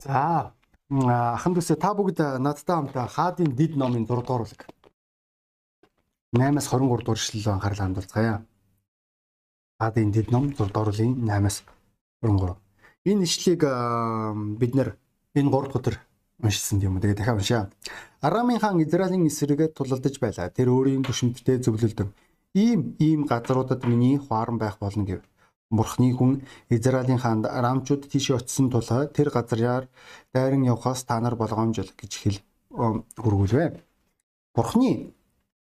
За 0.00 0.52
ахан 0.90 1.52
дүүсээ 1.54 1.76
та 1.76 1.92
бүгд 1.94 2.20
надтай 2.40 2.76
хамт 2.76 2.96
хаадын 2.96 3.52
дид 3.54 3.76
номын 3.76 4.08
6 4.08 4.24
дугаар 4.24 4.42
бүлэг 4.48 4.62
8-аас 6.32 6.66
23 6.72 7.04
дугаар 7.04 7.20
ишлэл 7.20 7.52
анхаарал 7.52 7.82
хандуулцгаая. 7.84 8.36
Хаадын 9.80 10.10
дид 10.10 10.30
ном 10.32 10.50
6 10.56 10.72
дугаар 10.72 10.88
бүлгийн 10.88 11.14
8-аас 11.28 11.62
23. 12.22 12.56
Энэ 13.04 13.24
ишлэлийг 13.28 13.62
бид 14.60 14.72
нэр 14.74 14.96
энэ 15.36 15.50
3 15.52 15.68
дахь 15.68 15.78
өдөр 15.78 15.96
уншсан 16.42 16.80
юм. 16.80 17.00
Тэгээ 17.00 17.18
дахиад 17.20 17.38
уншаа. 17.38 17.70
Арамын 18.24 18.58
хаан 18.58 18.80
Израилийн 18.80 19.28
эсрэгээ 19.28 19.68
тулалдаж 19.76 20.16
байлаа. 20.18 20.48
Тэр 20.48 20.72
өөрийн 20.72 21.04
түшинттэй 21.04 21.60
зөвлөлдөн 21.60 22.08
ийм 22.54 22.96
ийм 22.98 23.28
газруудад 23.30 23.84
миний 23.84 24.18
хуаран 24.18 24.58
байх 24.58 24.78
болно 24.80 25.04
гэв. 25.04 25.20
Бурхны 25.70 26.10
хүн 26.18 26.42
Израилийн 26.68 27.22
хаанд 27.22 27.46
Арамчууд 27.46 28.10
тийшээ 28.10 28.42
очисон 28.42 28.66
тул 28.70 28.82
тэр 29.14 29.30
газраар 29.30 29.84
дайран 30.34 30.66
явхаас 30.66 31.06
та 31.06 31.20
нар 31.20 31.36
болгоомжл 31.38 31.94
гэж 31.94 32.12
хэл 32.18 32.38
хургуулвэ. 33.22 33.78
Бурхны 34.54 35.14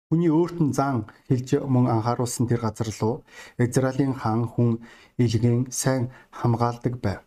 хүний 0.09 0.29
өөрт 0.29 0.57
нь 0.61 0.75
зан 0.77 1.09
хэлж 1.27 1.49
мөн 1.73 1.85
анхааруулсан 1.89 2.45
тэр 2.45 2.61
газар 2.61 2.89
руу 3.01 3.15
Израилийн 3.57 4.13
хаан 4.13 4.45
хүн 4.53 4.85
илгэн 5.17 5.73
сайн 5.81 6.13
хамгаалдаг 6.29 6.93
байв. 7.01 7.19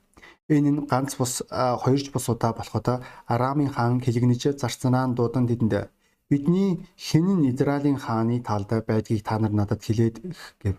Энэ 0.54 0.70
нь 0.70 0.86
ганц 0.90 1.18
бус 1.18 1.42
хоёрч 1.82 2.06
бус 2.14 2.26
удаа 2.32 2.52
болоход 2.54 2.86
Арамын 3.26 3.70
хаан 3.74 3.98
хэлгэнэж 3.98 4.42
зарцнаан 4.62 5.14
дуудан 5.14 5.44
тэдэнд 5.50 5.74
бидний 6.30 6.86
нь 7.26 7.48
Израилийн 7.50 7.98
хааны 7.98 8.36
талд 8.48 8.70
байдгийг 8.88 9.22
та 9.26 9.34
нар 9.38 9.52
надад 9.58 9.82
хэлээд 9.82 10.16
гэв 10.62 10.76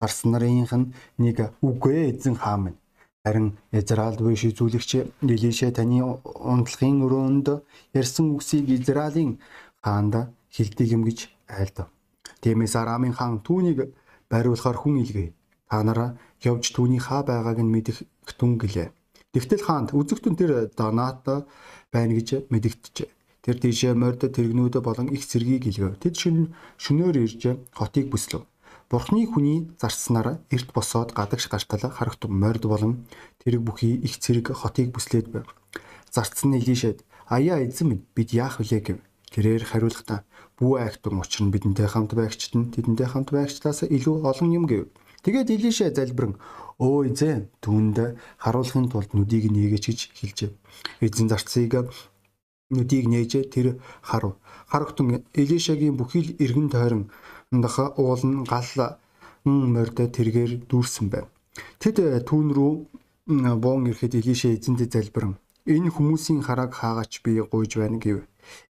гарсан 0.00 0.32
нарынх 0.32 0.72
нь 0.72 0.92
нэг 1.18 1.52
үгүй 1.60 2.10
эзэн 2.10 2.36
хаан 2.40 2.60
минь. 2.64 2.78
Харин 3.24 3.58
Израиль 3.70 4.16
буй 4.16 4.36
шизүүлэгч 4.36 4.90
Илише 5.22 5.68
таны 5.76 6.00
унтлагын 6.24 7.04
өрөөнд 7.04 7.48
ярьсан 7.92 8.32
үгсийг 8.34 8.66
Израилийн 8.72 9.36
хаанд 9.84 10.32
хэлдэг 10.56 10.88
юм 10.96 11.04
гэж 11.04 11.28
айлдав. 11.48 11.92
Тиймээс 12.40 12.74
Арамын 12.80 13.12
хаан 13.12 13.44
түүнийг 13.44 13.92
бариулахаар 14.32 14.78
хүн 14.80 15.04
илгээе. 15.04 15.34
Та 15.68 15.84
нараа 15.84 16.16
явж 16.40 16.72
түүний 16.72 16.98
хаа 16.98 17.22
байгааг 17.22 17.60
нь 17.60 17.72
мэдэх 17.74 18.02
түн 18.40 18.56
гэлээ. 18.56 18.88
Тэгтэл 19.36 19.66
хаанд 19.68 19.88
үзэгтэн 19.92 20.34
тэр 20.40 20.50
Донат 20.72 21.22
байна 21.92 22.12
гэж 22.16 22.48
мэдэгдэжээ. 22.48 23.08
Тэр 23.44 23.56
тийшээ 23.62 23.94
морд 23.94 24.20
тэрэгнүүд 24.24 24.74
болон 24.80 25.08
их 25.14 25.22
цэргийг 25.28 25.68
илгээв. 25.70 26.00
Тэд 26.02 26.14
шин 26.16 26.36
шөнөөр 26.82 27.16
ирж 27.24 27.42
хотыг 27.76 28.10
бүслэв. 28.10 28.42
Бурхны 28.90 29.22
хүний 29.30 29.70
зарцснаар 29.78 30.42
эрт 30.50 30.74
босоод 30.74 31.14
гадагш 31.14 31.46
гартал 31.46 31.94
харагтун 31.94 32.34
морд 32.34 32.66
болон 32.66 33.06
тэрэг 33.38 33.62
бүхий 33.62 33.94
их 33.94 34.18
цэрэг 34.18 34.50
хотыг 34.50 34.90
бүслээд 34.90 35.30
байв. 35.30 35.46
Зарцсан 36.10 36.58
Илишэд 36.58 37.06
аяа 37.30 37.62
эзэн 37.62 37.86
минь 37.86 38.06
бид 38.18 38.34
яах 38.34 38.58
вүлээ 38.58 38.82
гэв. 38.82 38.98
Тэрээр 39.30 39.62
хариулахдаа 39.62 40.26
бүү 40.58 40.82
айхтун 40.82 41.22
учир 41.22 41.46
нь 41.46 41.54
бидэнтэй 41.54 41.86
хамт 41.86 42.18
байгчт 42.18 42.50
нь 42.58 42.74
тэдэнтэй 42.74 43.06
хамт 43.06 43.30
байгчтаас 43.30 43.86
илүү 43.86 44.26
олон 44.26 44.50
юм 44.58 44.66
гэв. 44.66 44.90
Тэгээд 45.22 45.54
Илишэ 45.54 45.94
залбирэн 45.94 46.34
өө 46.82 47.14
эзэн 47.14 47.46
түүнд 47.62 48.18
харуулахын 48.42 48.90
тулд 48.90 49.14
нүдийг 49.14 49.54
нээгээч 49.54 49.84
гэж 49.86 50.00
хэлжээ. 50.18 50.50
Эзэн 50.98 51.30
зарцыг 51.30 51.86
нүдийг 52.74 53.06
нээж 53.06 53.54
тэр 53.54 53.78
харав. 54.02 54.34
Харагтун 54.66 55.22
Илишагийн 55.34 55.94
бүхий 55.94 56.22
л 56.26 56.34
эргэн 56.42 56.70
тойрон 56.70 57.10
даха 57.50 57.94
уул 57.98 58.22
нь 58.22 58.44
гал 58.46 58.98
морд 59.44 59.98
тэргээр 59.98 60.70
дүүрсэн 60.70 61.06
байв. 61.10 61.26
Тэд 61.82 61.98
түүн 62.28 62.48
рүү 62.54 62.72
буун 63.58 63.90
ирэхэд 63.90 64.14
Илишэ 64.22 64.54
эзэндээ 64.54 64.88
залбирэн 64.94 65.34
энэ 65.66 65.90
хүмүүсийн 65.90 66.46
харааг 66.46 66.72
хаагаач 66.78 67.22
би 67.24 67.42
гуйж 67.42 67.72
байна 67.78 67.98
гэв. 67.98 68.22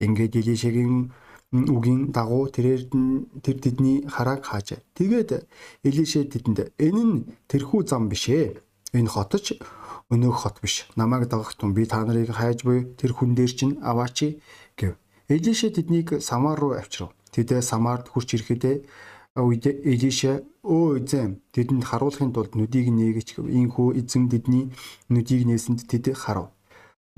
Ингээд 0.04 0.36
Илишэгийн 0.40 1.12
үгийн 1.52 2.12
дагуу 2.12 2.52
тэрээр 2.52 2.82
тэр 3.40 3.56
тэдний 3.64 4.04
харааг 4.04 4.44
хаажээ. 4.44 4.84
Тэгээд 4.92 5.30
Илишэ 5.88 6.28
тэдэнд 6.28 6.76
энэ 6.76 7.02
нь 7.04 7.24
тэрхүү 7.48 7.80
зам 7.88 8.12
биш 8.12 8.28
ээ. 8.28 8.60
Энэ 8.92 9.08
хотч 9.08 9.56
өнөөх 10.12 10.36
хот 10.36 10.56
биш. 10.60 10.84
Намайг 11.00 11.28
дагах 11.32 11.56
тун 11.56 11.72
би 11.72 11.88
та 11.88 12.04
нарыг 12.04 12.30
хайж 12.36 12.60
буй 12.62 12.92
тэр 13.00 13.16
хүн 13.16 13.32
дээр 13.34 13.52
чинь 13.56 13.80
аваачи 13.80 14.40
гэв. 14.76 14.94
Илишэ 15.32 15.72
тэднийг 15.74 16.20
Самар 16.20 16.60
руу 16.60 16.76
авчирв. 16.76 17.15
Тэдээ 17.36 17.60
Самарт 17.60 18.08
хурч 18.08 18.32
ирэхдээ 18.40 18.76
Элиша 19.36 20.40
өө 20.64 21.04
эзэн 21.04 21.44
тэдэнд 21.52 21.84
харуулахын 21.84 22.32
тулд 22.32 22.56
нүдийг 22.56 22.88
нээгч 22.88 23.28
ийхүү 23.36 23.88
эзэн 24.00 24.32
тэдний 24.32 24.72
нүдийг 25.12 25.44
нээсэнд 25.44 25.84
тэд 25.84 26.16
харав. 26.16 26.48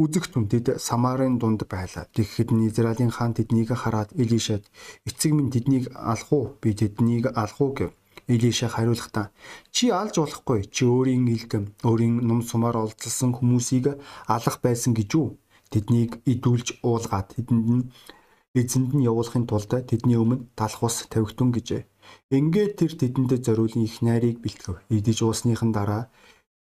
Үзэх 0.02 0.26
түн 0.30 0.50
тэд 0.50 0.82
Самарын 0.82 1.38
дунд 1.38 1.62
байлаа. 1.70 2.10
Тэгэхэд 2.14 2.50
Израилийн 2.70 3.14
хаан 3.14 3.34
тэднийг 3.38 3.70
хараад 3.70 4.10
Элишад 4.18 4.66
эцэг 5.06 5.30
минь 5.34 5.54
тэднийг 5.54 5.94
алах 5.94 6.30
уу? 6.34 6.44
Би 6.60 6.74
тэднийг 6.74 7.30
алах 7.34 7.58
уу 7.62 7.70
гэв. 7.78 7.90
Элиша 8.26 8.68
хариулахдаа 8.68 9.30
чи 9.74 9.90
алж 9.90 10.18
болохгүй. 10.18 10.66
Чи 10.74 10.82
өөрийн 10.86 11.26
илгэм, 11.34 11.64
өөрийн 11.86 12.14
нум 12.28 12.42
сумаар 12.42 12.76
олдсон 12.82 13.30
хүмүүсийг 13.38 13.98
алах 14.26 14.56
байсан 14.62 14.94
гэж 14.98 15.10
үү? 15.18 15.28
Тэднийг 15.72 16.10
идүүлж 16.32 16.82
уулгаад 16.82 17.34
тэдэнд 17.34 17.66
нь 17.74 17.84
эзэнд 18.60 18.90
нь 18.94 19.06
явуулахын 19.10 19.46
тулд 19.46 19.70
тэдний 19.90 20.18
өмнө 20.18 20.50
талах 20.58 20.82
ус 20.82 21.06
тавигтун 21.12 21.50
гэжээ. 21.54 21.82
Ингээд 22.30 22.72
тэр 22.78 22.92
тэдэндээ 23.00 23.40
зориулын 23.46 23.84
их 23.84 24.02
найрыг 24.02 24.38
бэлтгэв. 24.42 24.82
Идэж 24.90 25.18
уусныхан 25.22 25.70
дараа 25.72 26.10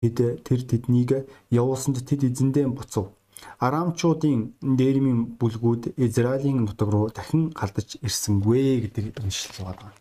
тэд 0.01 0.43
тэр 0.47 0.61
тэднийг 0.63 1.27
явуулсанд 1.49 2.03
тэд 2.05 2.29
эзэндээ 2.29 2.67
буцав. 2.69 3.11
Арамчуудын 3.59 4.57
дээрмийн 4.61 5.37
бүлгүүд 5.39 5.97
Израилийн 5.97 6.65
нутаг 6.65 6.89
руу 6.89 7.09
дахин 7.13 7.53
галдаж 7.53 7.97
ирсэнгүй 8.01 8.89
гэдэг 8.89 9.05
уншил 9.21 9.65
байгаа. 9.65 9.91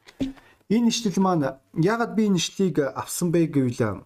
Энэ 0.68 0.88
ишлэл 0.90 1.20
маань 1.22 1.56
ягаад 1.74 2.12
би 2.16 2.26
энэ 2.26 2.40
ишлийг 2.40 2.80
авсан 2.80 3.30
бэ 3.30 3.46
гэвэл 3.54 4.04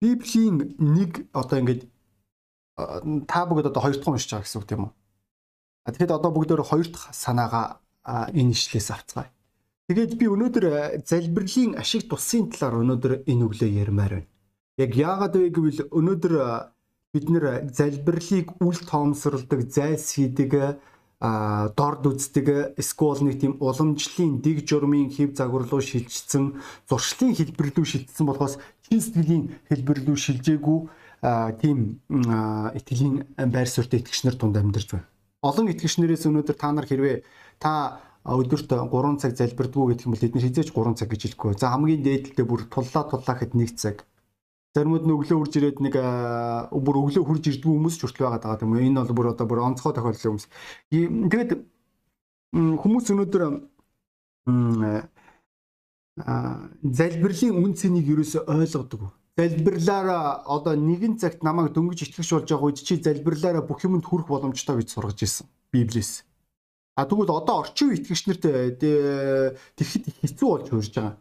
Библийн 0.00 0.76
нэг 0.78 1.26
одоо 1.34 1.58
ингээд 1.58 1.82
та 3.26 3.40
бүгд 3.46 3.66
одоо 3.66 3.82
хоёр 3.82 3.96
дахь 3.98 4.08
уншиж 4.08 4.30
байгаа 4.30 4.46
гэсэн 4.46 4.60
үг 4.62 4.68
тийм 4.68 4.82
үү? 4.86 4.92
Тэгэхэд 5.88 6.12
одоо 6.12 6.30
бүгдөө 6.36 6.68
хоёр 6.68 6.88
дахь 6.92 7.08
санаагаа 7.16 7.80
энэ 8.36 8.52
ишлээс 8.52 8.92
авцгаая. 8.92 9.32
Тэгээд 9.88 10.20
би 10.20 10.28
өнөөдөр 10.28 11.00
залбирлын 11.08 11.80
ашиг 11.80 12.12
тусын 12.12 12.52
талаар 12.52 12.84
өнөөдөр 12.84 13.12
энэ 13.24 13.44
өглөө 13.48 13.70
ярмаар 13.72 14.12
байна. 14.20 14.28
Яг 14.76 14.92
яагаад 14.92 15.34
вэ 15.40 15.48
гэвэл 15.48 15.80
өнөөдөр 15.88 16.34
бид 17.16 17.26
нэр 17.32 17.72
залбирлыг 17.72 18.60
үл 18.60 18.78
тоомсоролдог, 18.84 19.64
зайлсхийдэг, 19.72 20.76
дорд 21.18 22.04
үздэг 22.06 22.78
эсвэл 22.78 23.24
нэг 23.24 23.40
тийм 23.40 23.56
уламжлалын 23.58 24.38
дэг 24.44 24.62
журмын 24.68 25.10
хэв 25.10 25.34
загварлуу 25.34 25.82
шилжсэн 25.82 26.62
зуршлын 26.86 27.34
хэлбэрлүү 27.34 27.86
шилжсэн 27.90 28.24
болохоос 28.28 28.54
чин 28.86 29.02
сэтгэлийн 29.02 29.44
хэлбэрлүү 29.66 30.14
шилжээгүй 30.14 30.78
тийм 31.58 31.98
итгэлийн 32.78 33.34
байр 33.50 33.66
суурьтай 33.66 33.98
итгэгчнэр 33.98 34.38
тунд 34.38 34.62
амьдарч 34.62 34.94
байна 34.94 35.10
олон 35.42 35.70
итгэгчнэрээс 35.70 36.26
өнөөдөр 36.26 36.56
та 36.58 36.68
нар 36.74 36.86
хэрвээ 36.86 37.22
та 37.62 38.02
өдөрт 38.26 38.68
3 38.68 39.22
цаг 39.22 39.32
залбирдгүү 39.38 39.84
гэдэг 39.94 40.06
юм 40.06 40.12
бол 40.12 40.26
эдгээр 40.26 40.46
хизээч 40.50 40.70
3 40.74 40.98
цаг 40.98 41.08
гэж 41.08 41.20
хэлэхгүй. 41.32 41.54
За 41.56 41.70
хамгийн 41.72 42.02
дээдэлтэй 42.02 42.44
бүр 42.44 42.66
туллаа 42.66 43.04
туллаа 43.06 43.36
хэд 43.38 43.54
1 43.54 43.78
цаг. 43.78 44.02
Заримуд 44.74 45.06
нь 45.06 45.14
өглөө 45.14 45.38
хурж 45.38 45.54
ирээд 45.56 45.78
нэг 45.80 45.94
бүр 46.74 46.96
өглөө 47.00 47.24
хурж 47.24 47.44
ирдгүү 47.48 47.72
хүмүүс 47.72 47.96
ч 47.96 48.00
хүртэл 48.04 48.24
байгаа 48.26 48.42
даа 48.42 48.62
юм. 48.66 48.76
Энэ 48.76 49.00
бол 49.06 49.16
бүр 49.16 49.32
одоо 49.32 49.46
бүр 49.48 49.64
онцгой 49.64 49.94
тохиолдол 49.94 50.28
хүмүүс. 50.36 50.46
Тэгээд 50.92 51.50
хүмүүс 52.52 53.06
өнөөдөр 53.14 53.42
залбирлын 56.98 57.56
үн 57.62 57.72
цэнийг 57.78 58.06
ерөөсөй 58.12 58.42
ойлгодог 58.44 59.17
залбирлаараа 59.38 60.42
одоо 60.50 60.74
нэгэн 60.74 61.14
цагт 61.22 61.46
намайг 61.46 61.70
дөнгөж 61.70 62.10
итгэж 62.10 62.28
болж 62.34 62.48
байгаа 62.50 62.66
үед 62.74 62.82
чи 62.82 62.98
залбирлаараа 62.98 63.62
бүх 63.62 63.86
юмд 63.86 64.02
хүрэх 64.02 64.26
боломжтой 64.26 64.82
гэж 64.82 64.88
сургаж 64.90 65.22
ирсэн 65.22 65.46
Библиэс. 65.70 66.26
А 66.98 67.06
тэгвэл 67.06 67.30
одоо 67.30 67.62
орчин 67.62 67.94
үеийн 67.94 68.02
итгэгчнэрт 68.02 68.42
тэгэхэд 69.78 70.04
хэцүү 70.26 70.48
болж 70.50 70.66
хуурж 70.74 70.90
байгаа. 70.90 71.14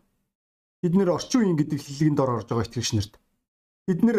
Бид 0.82 0.94
нэр 0.98 1.14
орчин 1.14 1.46
үеийн 1.46 1.58
гэдэг 1.62 1.78
хэллэгэнд 1.78 2.22
ор 2.26 2.32
орж 2.42 2.50
байгаа 2.50 2.66
итгэгчнэрт. 2.66 3.14
Бид 3.86 4.00
нэр 4.02 4.18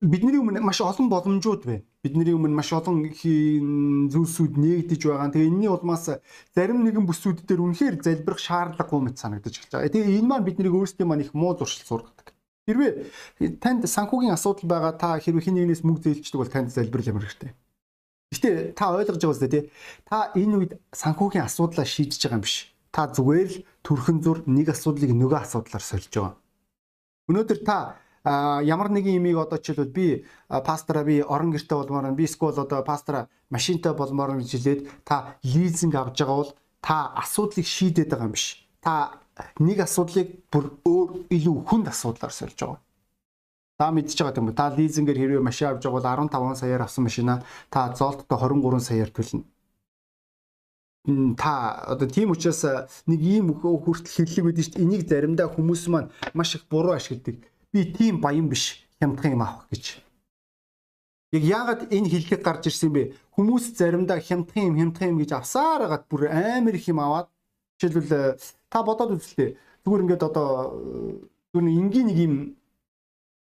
бидний 0.00 0.40
өмнө 0.40 0.64
маш 0.64 0.80
олон 0.80 1.12
боломжууд 1.12 1.62
байна. 1.68 1.84
Бидний 1.98 2.30
өмнө 2.30 2.54
маш 2.54 2.70
олон 2.70 3.02
зүйлсүүд 3.10 4.54
нээгдэж 4.54 5.02
байгаа. 5.02 5.34
Тэгээ 5.34 5.50
энэний 5.50 5.66
улмаас 5.66 6.06
зарим 6.54 6.86
нэгэн 6.86 7.02
бүсүүд 7.02 7.42
дээр 7.42 7.58
үнэхээр 7.58 7.98
залбирах 7.98 8.38
шаардлагагүй 8.38 9.00
мэт 9.02 9.18
санагдаж 9.18 9.58
эхэлж 9.58 9.72
байгаа. 9.74 9.90
Тэгээ 9.90 10.22
энэ 10.22 10.30
маань 10.30 10.46
биднийг 10.46 10.78
өөрсдийн 10.78 11.10
маань 11.10 11.26
их 11.26 11.34
муу 11.34 11.58
зуршил 11.58 11.82
сургадаг. 11.82 12.38
Хэрвээ 12.70 13.58
танд 13.58 13.90
санхүүгийн 13.90 14.30
асуудал 14.30 14.70
байгаа 14.70 14.94
та 14.94 15.18
хэрвээ 15.18 15.50
хин 15.50 15.58
нэгнээс 15.58 15.82
мөнгө 15.82 16.06
зээлчдэг 16.22 16.38
бол 16.38 16.54
танд 16.54 16.70
залбирал 16.70 17.10
ямар 17.10 17.26
хэрэгтэй. 17.26 17.50
Гэтэ 18.30 18.78
та 18.78 18.92
ойлгож 18.92 19.18
байгаа 19.18 19.34
үстэй 19.34 19.50
тий. 19.50 19.64
Та 20.04 20.30
энэ 20.38 20.54
үед 20.54 20.72
санхүүгийн 20.94 21.48
асуудлаа 21.48 21.82
шийдэж 21.82 22.20
байгаа 22.22 22.38
юм 22.38 22.46
биш. 22.46 22.70
Та 22.92 23.08
зүгээр 23.08 23.48
л 23.48 23.64
төрхөн 23.82 24.18
зур 24.20 24.38
нэг 24.46 24.68
асуудлыг 24.70 25.10
нөгөө 25.16 25.38
асуудлаар 25.48 25.82
сольж 25.82 26.12
байгаа. 26.12 26.36
Өнөөдөр 27.26 27.58
та 27.64 27.96
ямар 28.28 28.88
нэгэн 28.92 29.16
имийг 29.16 29.38
одоо 29.38 29.58
жишээлбэл 29.58 29.92
би 29.92 30.06
пастора 30.48 31.04
би 31.04 31.20
орон 31.22 31.50
гэрте 31.52 31.74
болмоор 31.74 32.12
би 32.12 32.24
эсвэл 32.24 32.60
одоо 32.60 32.82
пастора 32.82 33.28
машинтай 33.50 33.92
болмоор 33.94 34.36
гэж 34.38 34.50
хэлээд 34.52 34.80
та 35.04 35.38
лизинг 35.42 35.94
авж 35.94 36.18
байгаа 36.18 36.36
бол 36.36 36.52
та 36.80 37.12
асуудлыг 37.16 37.66
шийдээд 37.66 38.10
байгаа 38.10 38.28
юм 38.28 38.34
биш. 38.36 38.68
Та 38.80 39.20
нэг 39.58 39.80
асуудлыг 39.80 40.28
бүр 40.52 40.64
өөр 40.84 41.08
илүү 41.30 41.56
хүнд 41.68 41.88
асуудлаар 41.88 42.32
сольж 42.32 42.58
байгаа. 42.58 42.80
Та 43.78 43.90
мэдчихэж 43.94 44.20
байгаа 44.22 44.42
юм? 44.42 44.52
Та 44.52 44.74
лизингээр 44.74 45.18
хэрвээ 45.18 45.42
машин 45.48 45.68
авч 45.70 45.86
байгаа 45.86 46.18
бол 46.18 46.28
15 46.28 46.60
саяар 46.60 46.82
авсан 46.82 47.04
машина 47.04 47.42
та 47.70 47.94
зоолттой 47.94 48.26
23 48.38 48.80
саяар 48.82 49.10
төлнө 49.14 49.46
та 51.36 51.84
одоо 51.88 52.08
тийм 52.08 52.30
учраас 52.30 52.64
нэг 53.06 53.20
ийм 53.20 53.54
хүртэл 53.56 54.12
хэллэг 54.12 54.44
байдаг 54.44 54.64
шүү 54.64 54.74
дээ. 54.76 54.84
Энийг 54.84 55.02
заримдаа 55.08 55.48
хүмүүс 55.48 55.88
маань 55.88 56.12
маш 56.34 56.54
их 56.56 56.68
буруу 56.68 56.92
ашигладаг. 56.92 57.48
Би 57.72 57.84
тийм 57.92 58.20
баян 58.20 58.48
биш 58.48 58.84
хямдхан 59.00 59.32
юм 59.32 59.42
авах 59.42 59.68
гэж. 59.70 60.00
Яг 61.32 61.42
яагаад 61.44 61.92
энэ 61.92 62.08
хэллэг 62.08 62.40
гарч 62.40 62.72
ирсэн 62.72 62.92
бэ? 62.92 63.12
Хүмүүс 63.36 63.76
заримдаа 63.76 64.20
хямдхан 64.20 64.72
юм 64.72 64.76
хямдхан 64.80 65.08
юм 65.12 65.18
гэж 65.20 65.36
авсаар 65.36 65.84
хагаад 65.84 66.04
бүр 66.08 66.32
амар 66.32 66.74
их 66.74 66.88
юм 66.88 67.00
аваад 67.04 67.28
жишээлбэл 67.76 68.40
та 68.72 68.82
бодоод 68.82 69.20
үзлээ. 69.20 69.56
Зүгээр 69.84 70.02
ингээд 70.08 70.24
одоо 70.24 70.48
зүгээр 71.52 71.68
энгийн 71.68 72.08
нэг 72.08 72.18
юм 72.18 72.34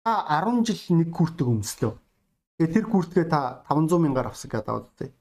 та 0.07 0.23
10 0.31 0.63
жил 0.63 1.03
нэг 1.03 1.09
күртэг 1.11 1.47
өмслөө. 1.47 1.93
Тэгээ 2.57 2.73
тэр 2.73 2.85
күртгээ 2.87 3.25
та 3.27 3.67
500 3.67 3.99
мянгаар 3.99 4.31
авсан 4.31 4.47
гэдэг 4.47 4.71
аваад 4.71 4.87
үү? 5.03 5.11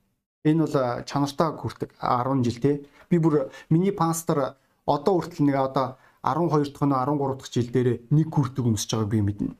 Энэ 0.47 0.63
бол 0.63 0.77
чанартай 1.07 1.49
хүрдэг 1.55 1.91
10 1.99 2.43
жил 2.47 2.59
те. 2.63 2.73
Би 3.11 3.19
бүр 3.19 3.51
миний 3.71 3.91
пастор 3.91 4.59
одоо 4.87 5.13
хүртэл 5.19 5.47
нэг 5.47 5.57
одоо 5.59 5.99
12 6.23 6.73
дахь 6.73 6.87
нь 6.87 6.95
13 6.95 7.39
дахь 7.39 7.53
жил 7.53 7.69
дээр 7.75 7.89
нэг 8.11 8.29
хүрдэг 8.31 8.65
өмсөж 8.65 8.91
байгааг 8.95 9.11
би 9.11 9.21
мэднэ. 9.23 9.53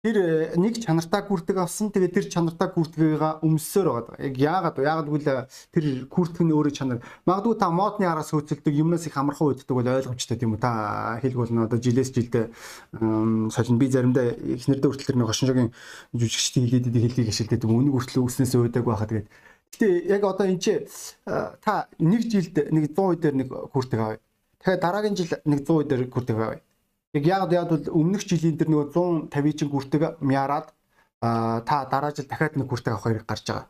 Тэр 0.00 0.16
э, 0.16 0.56
нэг 0.56 0.80
чанартай 0.80 1.20
күртэг 1.28 1.60
авсан. 1.60 1.92
Тэгээ 1.92 2.08
тэр 2.08 2.26
чанартай 2.32 2.72
күртгийг 2.72 3.20
өмсөөр 3.44 3.88
байгаа. 3.92 4.16
Яг 4.16 4.34
яагаад 4.40 4.76
вэ? 4.80 4.84
Яагаад 4.88 5.08
гэвэл 5.12 5.28
э, 5.28 5.44
тэр 5.76 5.84
күртэг 6.08 6.40
нь 6.40 6.56
өөрөө 6.56 6.72
чанар. 6.72 7.04
Магадгүй 7.28 7.60
та 7.60 7.68
модны 7.68 8.08
араас 8.08 8.32
хөөцөлдөг 8.32 8.80
юмнаас 8.80 9.04
их 9.04 9.20
амархан 9.20 9.52
үйддэг 9.52 9.76
бол 9.76 9.84
ойлгомжтой 9.84 10.40
тийм 10.40 10.56
үү? 10.56 10.64
Та 10.64 11.20
хэлгүүл 11.20 11.52
нь 11.52 11.64
одоо 11.68 11.76
жилээс 11.76 12.16
жилдээ 12.16 12.48
солин 13.52 13.76
би 13.76 13.92
заримдаа 13.92 14.32
эхнэрдээ 14.32 14.88
хүртэл 14.88 15.08
тэр 15.12 15.20
нэг 15.20 15.28
хошинжогийн 15.28 15.70
жүжигчдийн 16.16 16.64
хилээдэд 16.64 16.96
хэлхийг 16.96 17.28
ашигладаг. 17.28 17.68
Үнийг 17.68 17.92
хүртэл 17.92 18.24
үүснээс 18.24 18.56
өөдөг 18.56 18.88
байхад 18.88 19.12
тэгээд 19.12 19.28
Гэтэ 19.70 19.88
яг 20.10 20.24
одоо 20.24 20.48
энэ 20.48 20.64
чи 20.64 20.72
э, 20.80 21.46
та 21.60 21.92
нэг 22.00 22.24
жилд 22.24 22.56
нэг 22.72 22.96
100 22.96 23.04
үе 23.04 23.16
дээр 23.20 23.36
нэг 23.36 23.48
күртэг 23.68 24.00
авъя. 24.00 24.18
Тэгэхээр 24.60 24.80
дараагийн 24.80 25.16
жил 25.16 25.32
нэг 25.44 25.64
100 25.64 25.76
үе 25.76 25.84
дээр 25.88 26.08
күртэг 26.12 26.36
авъя 26.36 26.60
Яг 27.12 27.26
яг 27.26 27.52
яг 27.52 27.68
бол 27.68 27.82
өмнөх 27.90 28.22
жилийн 28.22 28.54
тэр 28.54 28.70
нөгөө 28.70 28.94
150 29.34 29.58
чин 29.58 29.68
гүртэг 29.68 30.22
мяарад 30.22 30.70
та 31.18 31.76
дараа 31.90 32.14
жил 32.14 32.30
дахиад 32.30 32.54
нэг 32.54 32.70
гүртэг 32.70 32.94
авах 32.94 33.02
хэрэг 33.02 33.26
гарч 33.26 33.50
байгаа. 33.50 33.66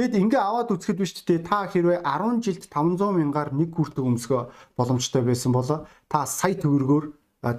Тэгэд 0.00 0.16
ингээ 0.16 0.40
аваад 0.40 0.72
үзэхэд 0.72 0.96
биш 0.96 1.12
тээ 1.12 1.44
та 1.44 1.68
хэрвээ 1.68 2.00
10 2.00 2.40
жилд 2.40 2.64
500 2.72 3.20
мянгаар 3.20 3.52
нэг 3.52 3.68
гүртэг 3.76 4.00
өмсгөө 4.00 4.42
боломжтой 4.80 5.22
байсан 5.28 5.52
бол 5.52 5.68
та 6.08 6.18
сая 6.24 6.56
төгрөгөөр 6.56 7.04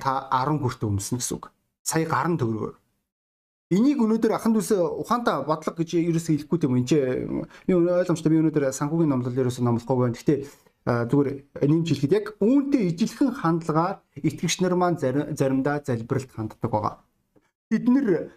та 0.02 0.26
10 0.34 0.58
гүртэг 0.58 0.90
өмснө 0.90 1.22
гэсэн 1.22 1.38
үг. 1.38 1.54
Сая 1.86 2.10
гарan 2.10 2.42
төгрөгөөр. 2.42 2.74
Энийг 3.78 4.02
өнөөдөр 4.02 4.34
ахын 4.42 4.58
дүүс 4.58 4.74
ухаантай 4.74 5.46
бодлого 5.46 5.78
гэж 5.78 6.02
ерөөсөө 6.02 6.34
хэлэхгүй 6.34 6.60
юм. 6.66 6.82
Энд 6.82 6.90
чинь 6.90 7.46
би 7.70 7.74
ойлгомжтой 7.78 8.30
би 8.34 8.42
өнөөдөр 8.42 8.74
санхүүгийн 8.74 9.10
номлол 9.10 9.38
ерөөсөө 9.38 9.64
номлохгүй 9.66 9.96
байна. 10.02 10.18
Гэхдээ 10.18 10.40
зүгээр 10.86 11.66
нэмж 11.66 11.88
хэлэхэд 11.90 12.14
яг 12.14 12.28
үүнтэй 12.38 12.94
ижилхэн 12.94 13.34
хандлагаар 13.34 14.06
итгэгч 14.22 14.62
нар 14.62 14.78
маань 14.78 15.02
заримдаа 15.02 15.82
залбиралд 15.82 16.30
ханддаг 16.30 16.70
байгаа. 16.70 17.02
Бид 17.74 17.90
нэр 17.90 18.30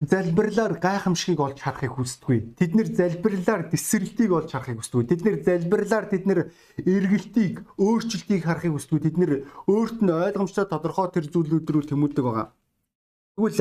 залбирлаар 0.00 0.80
гайхамшигыг 0.80 1.40
олж 1.40 1.58
харахыг 1.60 1.92
хүсдэггүй. 1.92 2.56
Тэд 2.56 2.72
нэр 2.72 2.88
залбирлаар 2.88 3.68
тесрэлтийг 3.68 4.32
олж 4.32 4.48
харахыг 4.48 4.80
хүсдэггүй. 4.80 5.04
Тэд 5.12 5.20
нэр 5.28 5.36
залбирлаар 5.44 6.06
тэд 6.08 6.24
нэр 6.24 6.40
эргэлтийг, 6.80 7.68
өөрчлөлтийг 7.76 8.48
харахыг 8.48 8.72
хүсдэггүй. 8.80 9.00
Тэд 9.04 9.16
нэр 9.20 9.32
өөрт 9.68 10.00
нь 10.00 10.08
ойлгомжтой 10.08 10.64
тодорхой 10.72 11.12
тэр 11.12 11.28
зүйлүүд 11.28 11.68
рүү 11.68 11.84
тэмүүлдэг 11.92 12.24
байгаа. 12.24 12.48
Тэгвэл 13.36 13.60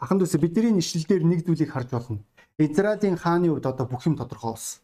ахан 0.00 0.16
дүүсээ 0.16 0.40
бидний 0.40 0.72
нэшлэлээр 0.80 1.24
нэг 1.28 1.44
зүйлийг 1.44 1.68
харж 1.68 1.92
болно. 1.92 2.24
Израилийн 2.56 3.20
хааны 3.20 3.52
хувьд 3.52 3.68
одоо 3.68 3.84
бүх 3.84 4.08
юм 4.08 4.16
тодорхой 4.16 4.56
болсон. 4.56 4.80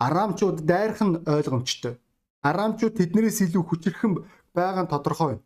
Арамчууд 0.00 0.64
дайрах 0.64 1.00
нь 1.04 1.20
ойлгомжтой. 1.28 2.00
Арамчууд 2.40 2.96
тэднээс 2.96 3.44
илүү 3.44 3.64
хүчирхэн 3.68 4.12
байгаа 4.56 4.84
нь 4.88 4.92
тодорхой. 4.92 5.36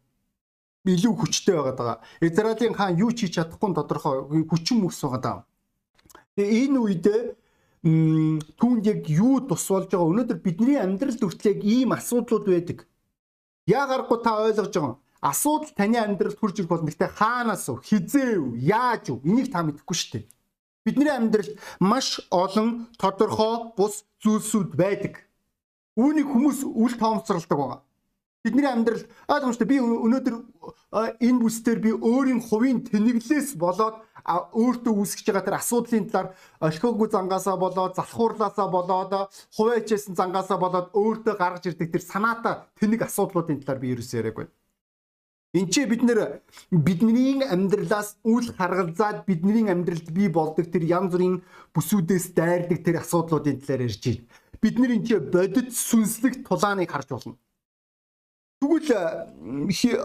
Илүү 0.87 1.15
хүчтэй 1.19 1.55
байгаад 1.59 1.79
байгаа. 1.79 1.99
Израилийн 2.23 2.75
хаан 2.79 2.95
юу 2.95 3.11
ч 3.11 3.27
хийж 3.27 3.35
чадахгүй 3.35 3.69
нь 3.71 3.79
тодорхой. 3.79 4.17
Хүчин 4.47 4.79
мөс 4.79 5.03
байгаа 5.03 5.23
даа. 5.27 5.39
Тэгээ 6.39 6.71
энэ 6.71 6.79
үед 6.79 7.07
түүнд 7.85 8.83
яг 8.87 9.01
юу 9.11 9.43
тус 9.43 9.67
болж 9.69 9.91
байгаа 9.91 10.09
өнөөдөр 10.09 10.39
бидний 10.39 10.79
амьдралд 10.79 11.21
хүртэл 11.21 11.51
яг 11.53 11.61
ийм 11.67 11.91
асуудлууд 11.93 12.47
байдаг. 12.47 12.79
Яагарахгүй 13.67 14.19
та 14.23 14.39
ойлгож 14.39 14.71
байгаа. 14.71 14.97
Асуудал 15.25 15.73
таны 15.73 15.99
амьдралд 15.99 16.39
хурж 16.39 16.63
ирэх 16.63 16.71
бол 16.71 16.85
нэгтэй 16.85 17.09
хаанаас 17.11 17.69
вэ? 17.69 17.81
Хизээ 17.81 18.39
вэ? 18.39 18.61
Яаж 18.61 19.05
вэ? 19.09 19.25
Энийг 19.25 19.49
та 19.49 19.65
мэдэхгүй 19.65 19.97
шүү 19.97 20.11
дээ. 20.13 20.25
Бидний 20.85 21.09
амьдралд 21.09 21.57
маш 21.81 22.21
олон 22.31 22.89
тодорхой 23.01 23.73
бус 23.77 24.05
зүйлсүүд 24.21 24.77
байдаг. 24.77 25.17
Үүнийг 25.97 26.29
хүмүүс 26.29 26.61
үл 26.69 26.95
тоомцралдаг 27.01 27.59
байгаа. 27.59 27.81
Бидний 28.45 28.69
амьдралд 28.69 29.09
ойлгомжтой 29.25 29.65
би 29.65 29.81
өнөөдөр 29.81 30.37
энэ 31.25 31.41
бүсдэр 31.41 31.79
би 31.81 31.91
өөрийн 31.97 32.45
хувийн 32.45 32.85
тэнэглээс 32.85 33.57
болоод 33.57 34.05
өөртөө 34.29 34.93
үүсгэж 34.93 35.27
байгаа 35.33 35.47
тэр 35.49 35.57
асуудлын 35.57 36.05
талаар 36.13 36.29
орхиогүй 36.61 37.09
зангаасаа 37.09 37.57
болоод 37.57 37.97
залхуурлаасаа 37.97 38.69
болоод 38.69 39.33
хуваачээсэн 39.57 40.21
зангаасаа 40.21 40.61
болоод 40.61 40.93
өөртөө 40.93 41.35
гаргаж 41.41 41.65
ирдэг 41.73 41.97
тэр 41.97 42.05
санаата 42.05 42.69
тэнэг 42.77 43.09
асуудлуудын 43.09 43.65
талаар 43.65 43.81
би 43.81 43.97
ерөөсөө 43.97 44.21
яриаг 44.21 44.37
байна. 44.37 44.53
Энд 45.55 45.71
чи 45.71 45.87
бид 45.87 46.03
нэр 46.03 46.43
бидний 46.71 47.39
амьдралаас 47.47 48.19
үл 48.27 48.51
харгалзаад 48.59 49.23
бидний 49.23 49.71
амьдралд 49.71 50.11
бий 50.11 50.27
болдог 50.27 50.67
тэр 50.67 50.83
янз 50.83 51.15
бүрийн 51.15 51.47
бүсүүдээс 51.71 52.35
дайрдаг 52.35 52.83
тэр 52.83 52.99
асуудлуудын 52.99 53.63
талаар 53.63 53.87
ярьж 53.87 54.03
байна. 54.03 54.27
Бид 54.59 54.75
нэр 54.83 54.99
энэ 54.99 55.31
бодит 55.31 55.71
сүнслэг 55.71 56.43
тулааныг 56.43 56.91
харж 56.91 57.09
болно. 57.15 57.39
Тэгвэл 58.59 58.91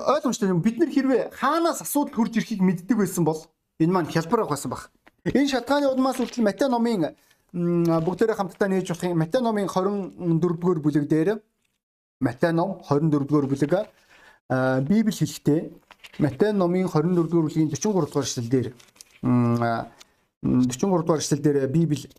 ойлгомжтой 0.06 0.54
бид 0.62 0.78
нар 0.78 0.92
хэрвээ 0.94 1.34
хаанаас 1.34 1.81
асуудал 1.81 2.13
хурж 2.13 2.38
ирэхийг 2.38 2.62
мэддэг 2.62 2.98
байсан 3.01 3.25
бол 3.25 3.50
энэ 3.81 3.90
маань 3.90 4.13
хялбар 4.13 4.46
авах 4.46 4.54
байсан 4.54 4.69
баг. 4.69 4.94
Энэ 5.25 5.50
шалтгааны 5.50 5.89
удмаас 5.89 6.22
хүртэл 6.22 6.46
Матай 6.46 6.70
номын 6.70 7.18
бүгдээрээ 7.58 8.38
хамтдаа 8.38 8.70
нээж 8.70 8.94
болох 8.94 9.18
Матай 9.18 9.41
номын 9.41 9.65
24-р 9.65 10.77
бүлэг 10.77 11.10
дээр 11.10 11.41
Матай 12.22 12.53
ном 12.53 12.86
24-р 12.86 13.50
бүлэг 13.50 13.89
Библи 14.50 15.13
хэлэхдээ 15.13 15.62
Матай 16.20 16.51
номын 16.53 16.89
24 16.89 17.29
дугаар 17.29 17.46
бүлгийн 17.46 17.70
43 17.70 18.10
дугаар 18.10 18.25
эшлэлдэр 18.25 18.68
43 19.22 21.06
дугаар 21.06 21.22
эшлэлдэр 21.22 21.68
Библи 21.70 22.10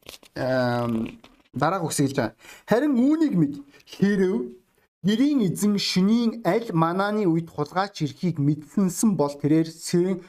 дараах 1.53 1.85
үгсийг 1.85 2.15
хэлж 2.15 2.17
байгаа. 2.17 2.37
Харин 2.71 2.95
үүнийг 2.95 3.35
мэд 3.35 3.55
хэрв 3.83 4.55
гэрийн 5.03 5.41
эзэн 5.49 5.75
шөнийн 5.75 6.47
аль 6.47 6.71
манааны 6.71 7.27
үед 7.27 7.51
хулгайч 7.51 8.05
ирэхийг 8.05 8.39
мэдсэнсэн 8.39 9.17
бол 9.19 9.35
тэрээр 9.35 9.67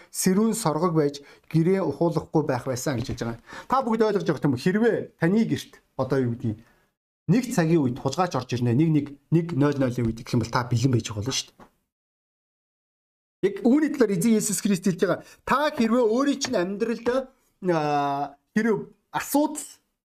сэрүүн 0.09 0.55
соргог 0.57 0.97
байж 0.97 1.21
гэрээ 1.53 1.85
ухуулахгүй 1.85 2.43
байх 2.49 2.65
байсан 2.65 2.97
гэж 2.97 3.07
хэлж 3.13 3.21
байгаа. 3.21 3.43
Та 3.69 3.85
бүгд 3.85 4.01
ойлгож 4.01 4.25
байгаа 4.25 4.47
юм 4.49 4.57
хэрвээ 4.57 4.97
таны 5.21 5.45
гэрт 5.45 5.71
одоо 6.01 6.19
юу 6.23 6.33
гэдгийг 6.33 6.59
нэг 7.29 7.43
цагийн 7.53 7.83
үед 7.85 8.01
хулгайч 8.01 8.33
орж 8.33 8.49
ирнэ 8.57 8.73
нэг 8.73 8.89
нэг 9.29 9.47
100-ийн 9.53 10.07
үед 10.07 10.23
гэх 10.23 10.33
юм 10.33 10.41
бол 10.41 10.55
та 10.55 10.65
бэлэн 10.65 10.95
байж 10.95 11.05
байгаа 11.11 11.21
болно 11.21 11.35
шүү 11.35 11.51
дээ. 11.51 11.70
Яг 13.41 13.65
үүний 13.65 13.89
талаар 13.89 14.13
эзэн 14.13 14.37
Есүс 14.37 14.61
Христ 14.61 14.85
хэлж 14.85 15.01
байгаа. 15.01 15.25
Та 15.45 15.73
хэрвээ 15.73 16.05
өөрийн 16.05 16.39
чинь 16.41 16.61
амьдралд 16.61 17.07
хэрэг 17.61 18.77
асуудал, 19.09 19.67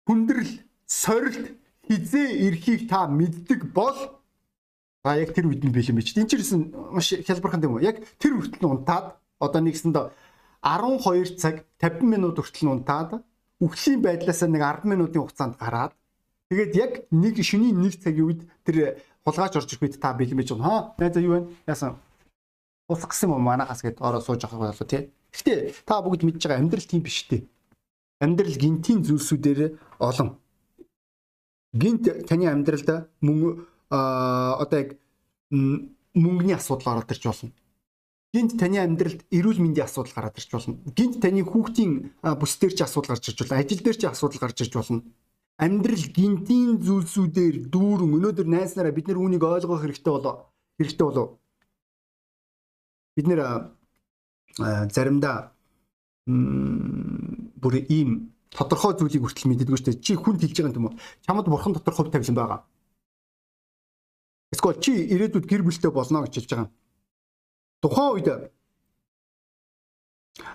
хүндрэл, 0.06 0.66
сорилт 0.86 1.54
хизээ 1.86 2.50
эрхийг 2.50 2.90
та 2.90 3.06
мэддэг 3.06 3.70
бол 3.70 4.18
та 5.02 5.16
яг 5.18 5.34
тэр 5.34 5.50
үед 5.50 5.62
нь 5.62 5.70
бэлэн 5.70 5.96
байж. 5.98 6.14
Энд 6.18 6.30
чинь 6.30 6.74
маш 6.74 7.14
хялбархан 7.14 7.62
юм 7.62 7.78
уу? 7.78 7.86
Яг 7.86 8.02
тэр 8.18 8.38
хүртэл 8.38 8.66
унтаад 8.66 9.18
одоо 9.38 9.60
нэгсэнд 9.62 9.98
12 10.62 11.38
цаг 11.38 11.66
50 11.78 12.02
минут 12.02 12.38
хүртэл 12.38 12.70
унтаад 12.70 13.22
үхлийн 13.62 14.02
байдлаасаа 14.02 14.50
нэг 14.50 14.62
10 14.62 14.90
минутын 14.90 15.22
хугацаанд 15.22 15.58
гараад 15.58 15.92
тэгээд 16.50 16.72
яг 16.78 16.92
нэг 17.10 17.34
шөнийн 17.42 17.78
нэг 17.82 17.98
цагийн 17.98 18.26
үед 18.26 18.40
тэр 18.62 18.98
хулгайч 19.26 19.54
орж 19.58 19.70
ирэх 19.74 19.82
үед 19.82 19.98
та 19.98 20.14
бэлэн 20.14 20.38
байгаа. 20.38 20.62
Хаа 20.62 20.80
найзаа 20.98 21.22
юу 21.22 21.34
вэ? 21.34 21.40
Яасан? 21.66 21.98
Усгсан 22.92 23.32
юм 23.32 23.42
манахаас 23.48 23.80
гээд 23.82 24.04
ороо 24.04 24.20
сууж 24.20 24.44
авах 24.44 24.76
болов 24.76 24.88
тий. 24.88 25.08
Гэтэ 25.32 25.72
та 25.88 26.04
бүгд 26.04 26.22
мэдж 26.28 26.44
байгаа 26.44 26.60
амьдрал 26.60 26.84
тийм 26.84 27.02
биш 27.02 27.24
тий. 27.24 27.48
Амьдрал 28.20 28.56
гинтийн 28.60 29.00
зүйлсүүдээр 29.02 29.60
олон. 29.98 30.36
Гинт 31.72 32.04
таны 32.28 32.46
амьдралд 32.52 33.08
мөнгө 33.24 33.50
одоо 33.88 34.78
яг 34.78 34.90
мөнгөний 36.14 36.56
асуудал 36.56 37.00
ороод 37.00 37.12
ирж 37.12 37.24
болно. 37.24 37.52
гинт 38.32 38.56
таны 38.56 38.80
амьдралд 38.80 39.28
эрүүл 39.28 39.60
мэндийн 39.60 39.84
асуудал 39.84 40.12
гараад 40.16 40.38
ирж 40.40 40.50
болно. 40.52 40.80
Гинт 40.96 41.20
таны 41.20 41.44
хүүхдийн 41.44 42.16
бүс 42.40 42.56
дээр 42.56 42.72
ч 42.72 42.80
асуудал 42.80 43.12
гарч 43.12 43.28
ирж 43.28 43.38
болно. 43.44 43.60
Ажил 43.60 43.84
дээр 43.84 43.98
ч 44.00 44.04
асуудал 44.08 44.40
гарч 44.40 44.58
ирж 44.64 44.72
болно. 44.72 45.04
Амьдрал 45.60 46.06
гинтийн 46.16 46.80
зүйлсүүдээр 46.80 47.68
дүүрэн 47.68 48.14
өнөөдөр 48.16 48.48
найз 48.48 48.72
нараа 48.72 48.96
бид 48.96 49.12
нар 49.12 49.20
үүнийг 49.20 49.44
ойлгох 49.44 49.84
хэрэгтэй 49.84 50.12
болоо. 50.16 50.48
Хэрэгтэй 50.80 51.06
болоо. 51.06 51.26
Бид 53.16 53.26
нэр 53.26 53.40
заримдаа 54.92 55.52
бүр 56.26 57.74
ийм 57.88 58.32
тодорхой 58.52 58.94
зүйлийг 58.96 59.22
хүртэл 59.24 59.48
мэддэггүй 59.48 59.78
шүү 59.78 59.88
дээ. 59.92 60.04
Чи 60.04 60.12
хүнд 60.16 60.40
хэлж 60.44 60.56
байгаа 60.60 60.76
юм 60.76 60.86
уу? 60.92 60.98
Чамд 61.24 61.48
бурхан 61.48 61.72
дотор 61.72 61.94
хувь 61.94 62.12
тавилан 62.12 62.36
байгаа. 62.36 62.60
Эсвэл 64.52 64.80
чи 64.84 64.92
ирээдүйд 65.08 65.48
гэр 65.48 65.62
бүлтэй 65.64 65.90
болно 65.90 66.22
гэж 66.24 66.34
хэлж 66.36 66.50
байгаа 66.52 66.66
юм 66.68 66.72
тухайн 67.82 68.14
үед 68.14 68.28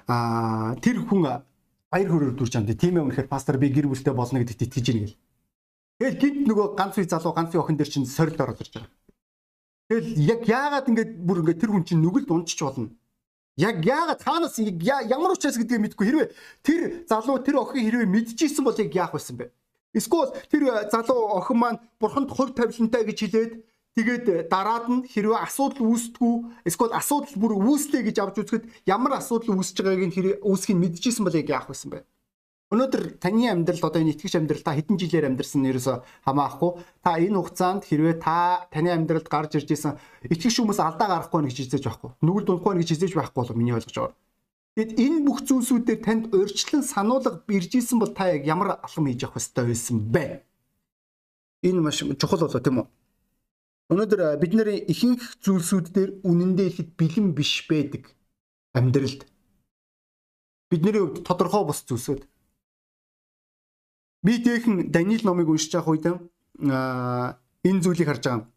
а 0.07 0.75
тэр 0.79 1.03
хүн 1.03 1.21
баяр 1.91 2.09
хөөрөөр 2.09 2.35
дүрж 2.39 2.55
амд 2.55 2.71
тийм 2.79 3.03
юм 3.03 3.11
ихээр 3.11 3.27
пастор 3.27 3.59
би 3.59 3.67
гэр 3.69 3.91
бүлтэй 3.91 4.15
болно 4.15 4.39
гэдэгт 4.39 4.63
итгэж 4.63 4.87
ийн 4.89 4.99
гэл. 5.03 5.19
Тэгэл 5.99 6.19
гинт 6.23 6.47
нөгөө 6.47 6.67
ганц 6.79 6.95
үе 6.97 7.05
залуу 7.05 7.35
ганц 7.35 7.51
үе 7.51 7.59
охин 7.59 7.75
дээр 7.77 7.91
чинь 7.91 8.07
сорилт 8.07 8.39
ороод 8.39 8.63
ирж 8.63 8.73
байгаа. 8.79 8.91
Тэгэл 9.87 10.07
яг 10.19 10.41
яагаад 10.43 10.89
ингэж 10.91 11.09
бүр 11.23 11.41
ингэ 11.43 11.59
тэр 11.63 11.71
хүн 11.71 11.87
чинь 11.87 12.03
нүгэлд 12.03 12.27
унчиж 12.27 12.59
болно. 12.59 12.91
Яг 13.55 13.81
яагаад 13.81 14.21
хаанаас 14.21 14.59
ямар 14.59 15.31
учраас 15.31 15.57
гэдгийг 15.57 15.95
мэдгүй 15.95 16.05
хэрвээ 16.05 16.27
тэр 16.61 16.81
залуу 17.07 17.39
тэр 17.39 17.63
охин 17.63 17.87
хэрвээ 17.87 18.11
мэдчихсэн 18.11 18.63
бол 18.67 18.75
яг 18.75 18.91
яах 18.91 19.15
байсан 19.15 19.39
бэ? 19.39 19.49
Эсвэл 19.95 20.35
тэр 20.51 20.91
залуу 20.91 21.39
охин 21.39 21.57
маань 21.57 21.79
бурханд 22.03 22.29
хувь 22.29 22.51
тавилантай 22.51 23.07
гэж 23.07 23.17
хэлээд 23.23 23.53
Тэгээд 23.97 24.53
дараад 24.53 24.85
нь 24.93 25.09
хэрвээ 25.09 25.41
асуудал 25.41 25.89
үүсдэггүй 25.89 26.69
эсвэл 26.69 26.93
асуудал 26.93 27.33
бүр 27.41 27.53
үүслэе 27.57 28.05
гэж 28.05 28.17
авч 28.21 28.35
үзэхэд 28.45 28.69
ямар 28.85 29.17
асуудал 29.17 29.57
үүсэж 29.57 29.81
байгааг 29.81 30.05
нь 30.05 30.13
хэрэг 30.13 30.45
үүсхийг 30.45 30.77
мэдчихсэн 30.77 31.25
бол 31.25 31.33
яг 31.33 31.49
яах 31.49 31.65
байсан 31.65 31.89
бэ? 31.89 32.05
Өнөөдөр 32.67 33.23
таны 33.23 33.47
амьдралд 33.47 33.79
одоо 33.79 34.03
энэ 34.03 34.11
итгэж 34.11 34.43
амьдрал 34.43 34.59
та 34.59 34.75
хэдэн 34.75 34.99
жилээр 34.99 35.31
амьдарсан 35.31 35.63
нь 35.63 35.71
ерөөсө 35.71 36.03
хамаахгүй. 36.27 36.83
Та 36.99 37.15
энэ 37.15 37.39
хугацаанд 37.39 37.87
хэрвээ 37.87 38.19
та 38.19 38.67
таны 38.67 38.91
амьдралд 38.91 39.31
гарч 39.31 39.55
ирж 39.55 39.71
исэн 39.71 39.95
итгэж 40.27 40.51
хүмүүс 40.59 40.83
алдаа 40.83 41.07
гарахгүй 41.07 41.47
гэж 41.47 41.63
хизээж 41.63 41.87
байхгүй. 41.87 42.11
Нүгэл 42.19 42.43
дундахгүй 42.43 42.83
гэж 42.83 42.89
хизээж 42.91 43.13
байхгүй 43.15 43.39
болов 43.39 43.55
миний 43.55 43.71
ойлгож 43.71 43.95
байгаа. 43.95 44.19
Тэгэд 44.75 44.91
энэ 44.99 45.23
бүх 45.23 45.39
зүйлсүүдээр 45.47 45.99
танд 46.03 46.23
урьдчилан 46.35 46.83
сануулга 46.83 47.39
ирж 47.47 47.71
исэн 47.71 48.03
бол 48.03 48.11
та 48.11 48.35
яг 48.35 48.43
ямар 48.43 48.83
алхам 48.83 49.07
хийж 49.07 49.23
явах 49.23 49.39
ёстой 49.39 49.71
байсан 49.71 50.03
бэ? 50.03 50.43
Энэ 51.63 51.81
маш 51.81 52.03
чухал 52.03 52.43
болоо 52.43 52.59
тийм 52.59 52.83
үү? 52.83 52.87
Өнөөдөр 53.95 54.21
бид 54.43 54.53
нарын 54.53 54.83
ихэнх 54.91 55.39
зүйлсүүд 55.39 55.87
дээр 55.95 56.11
үнэндээ 56.27 56.67
ихэд 56.67 56.89
бэлэн 56.99 57.31
биш 57.31 57.63
байдаг 57.71 58.11
амьдралд. 58.75 59.23
Бидний 60.69 60.93
хувьд 60.93 61.23
тодорхой 61.23 61.63
бус 61.63 61.81
зүйлсүүд. 61.87 62.27
Би 64.23 64.37
дээхэн 64.43 64.91
Даниил 64.91 65.23
номыг 65.23 65.47
уншиж 65.49 65.71
байгаа 65.73 65.91
үед 65.93 66.05
энэ 67.67 67.81
зүйлийг 67.83 68.07
харж 68.07 68.23
байгаа. 68.25 68.47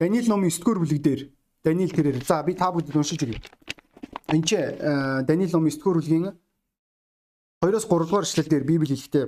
Даниил 0.00 0.28
номын 0.28 0.50
9 0.50 0.60
дугаар 0.60 0.78
бүлэг 0.80 1.00
дээр 1.02 1.20
Даниил 1.64 1.92
тэрээр 1.92 2.24
за 2.24 2.42
би 2.42 2.54
та 2.54 2.72
бүдэд 2.72 2.96
уншиж 2.96 3.20
өгье. 3.24 3.40
Энд 4.28 4.44
чи 4.46 4.56
Даниил 5.28 5.52
номын 5.52 5.72
9 5.72 5.80
дугаар 5.80 5.98
бүлгийн 6.00 6.26
2-оос 7.62 7.86
3 7.88 8.04
дугаар 8.04 8.24
эшлэл 8.24 8.48
дээр 8.48 8.64
Библи 8.64 8.88
хэлэхдээ 8.88 9.26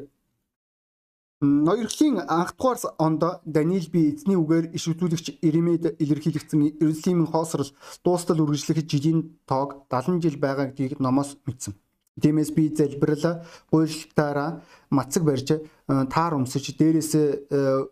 Ноёрхлын 1.43 2.23
анх 2.29 2.55
дугаар 2.57 2.79
онд 2.99 3.23
Даниил 3.45 3.91
би 3.91 4.15
эзний 4.15 4.39
үгээр 4.39 4.71
иш 4.77 4.87
үзүүлэгч 4.87 5.43
Иремед 5.43 5.99
илэрхийлэгдсэн 5.99 6.79
Иерусалимын 6.79 7.27
хоосрол 7.27 7.75
дуустал 8.05 8.39
үргэлжлэх 8.47 8.87
жилийн 8.87 9.43
тоог 9.51 9.91
70 9.91 10.23
жил 10.23 10.39
байгаа 10.39 10.71
гэдгийг 10.71 11.01
номоос 11.03 11.35
мэдсэн. 11.47 11.75
Тиймээс 12.21 12.51
би 12.53 12.69
залбирал 12.77 13.41
гуйлтаараа 13.73 14.61
мацаг 14.91 15.25
барьж 15.25 15.49
таар 15.87 16.33
өмсөж 16.37 16.77
дээрээс 16.77 17.13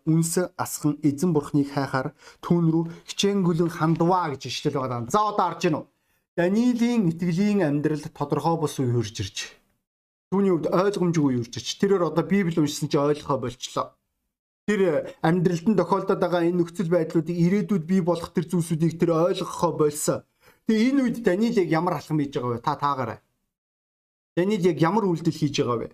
үнс 0.05 0.33
асхан 0.57 1.01
эзэн 1.01 1.33
бурхныг 1.33 1.73
хайхаар 1.73 2.13
түүн 2.45 2.69
рүү 2.69 2.83
хичээнгүлэн 3.09 3.73
хандваа 3.73 4.37
гэж 4.37 4.45
ишлэл 4.45 4.77
байгаа. 4.77 5.09
За 5.09 5.25
одоо 5.25 5.45
арж 5.49 5.65
гинөө. 5.65 5.83
Даниилийн 6.37 7.09
итгэлийн 7.09 7.65
амьдралд 7.65 8.13
тодорхой 8.13 8.61
бус 8.61 8.77
үе 8.77 8.93
хурж 8.93 9.17
ирж 9.25 9.37
түүний 10.31 10.53
хувьд 10.55 10.71
ойлгомжгүй 10.71 11.35
юурч 11.43 11.59
ч 11.59 11.75
тэрээр 11.75 12.07
одоо 12.07 12.23
библи 12.23 12.55
уншсан 12.55 12.87
чи 12.87 12.95
ойлгохоо 12.95 13.35
болчлоо. 13.35 13.99
Тэр 14.63 15.11
амьдралд 15.19 15.67
нь 15.67 15.75
тохиолдоод 15.75 16.23
байгаа 16.23 16.47
энэ 16.47 16.55
нөхцөл 16.63 16.87
байдлуудыг 16.87 17.35
ирээдүйд 17.35 17.83
бий 17.83 17.99
болох 17.99 18.31
тэр 18.31 18.47
зүйлсүүдийг 18.47 18.95
тэр 18.95 19.11
ойлгохоо 19.27 19.71
болсон. 19.75 20.23
Тэгээ 20.71 20.87
энэ 20.87 21.01
үед 21.03 21.17
Даниил 21.27 21.59
яг 21.59 21.67
ямар 21.67 21.99
алхам 21.99 22.23
хийж 22.23 22.31
байгаа 22.31 22.51
вэ? 22.55 22.63
Та 22.63 22.79
таагаарай. 22.79 23.19
Даниил 24.35 24.63
яг 24.63 24.77
ямар 24.79 25.03
үйлдэл 25.05 25.35
хийж 25.35 25.59
байгаа 25.59 25.77
вэ? 25.77 25.89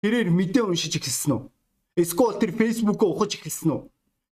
Тэрээр 0.00 0.28
мэдээ 0.32 0.64
уншиж 0.64 0.96
эхэлсэн 0.96 1.32
үү? 1.36 1.42
Эсвэл 2.00 2.40
тэр 2.40 2.56
фэйсбүүкөө 2.56 3.08
ухаж 3.12 3.36
эхэлсэн 3.36 3.70
үү? 3.70 3.82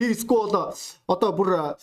Тэр 0.02 0.12
эсвэл 0.18 0.74
одоо 1.06 1.30
бүр 1.38 1.78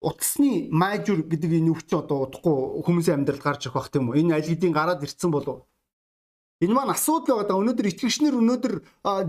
утасны 0.00 0.68
майжур 0.68 1.24
гэдэг 1.24 1.50
энэ 1.60 1.72
өвч 1.72 1.88
одоо 1.96 2.28
удахгүй 2.28 2.84
хүмүүсийн 2.84 3.24
амьдралд 3.24 3.40
гарч 3.40 3.68
ирэх 3.68 3.76
бах 3.76 3.88
тийм 3.88 4.12
үү? 4.12 4.20
Энэ 4.20 4.36
аль 4.36 4.48
хэдийн 4.48 4.72
гараад 4.76 5.00
ирцэн 5.00 5.32
болов 5.32 5.64
Энэ 6.60 6.74
маань 6.76 6.92
асуудал 6.92 7.40
байгаа. 7.40 7.56
Өнөөдөр 7.56 7.88
итгэгчнэр 7.88 8.36
өнөөдөр 8.36 8.74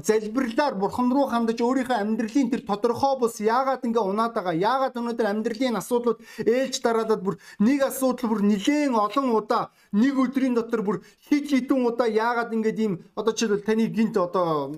залбирлаар 0.03 0.75
бурхан 0.75 1.15
руу 1.15 1.31
хандаж 1.31 1.63
өөрийнхөө 1.63 2.03
амьдралын 2.03 2.51
тэр 2.51 2.67
тодорхой 2.67 3.15
бус 3.23 3.39
яагаад 3.39 3.87
ингэ 3.87 4.03
унаад 4.03 4.35
байгаа? 4.35 4.51
Яагаад 4.51 4.99
өнөөдөр 4.99 5.27
амьдралын 5.31 5.79
асуудлууд 5.79 6.19
ээлж 6.43 6.83
дараалаад 6.83 7.23
бүр 7.23 7.39
нэг 7.63 7.87
асуудал 7.87 8.35
бүр 8.35 8.43
нилээн 8.51 8.99
олон 8.99 9.31
удаа 9.31 9.71
нэг 9.95 10.19
өдрийн 10.19 10.59
дотор 10.59 10.83
бүр 10.83 11.07
хит 11.23 11.47
хитэн 11.47 11.87
удаа 11.87 12.11
яагаад 12.11 12.51
ингэ 12.51 12.75
ийм 12.75 12.99
одоо 13.15 13.31
жишээлбэл 13.31 13.63
таны 13.63 13.87
гинт 13.87 14.19
одоо 14.19 14.75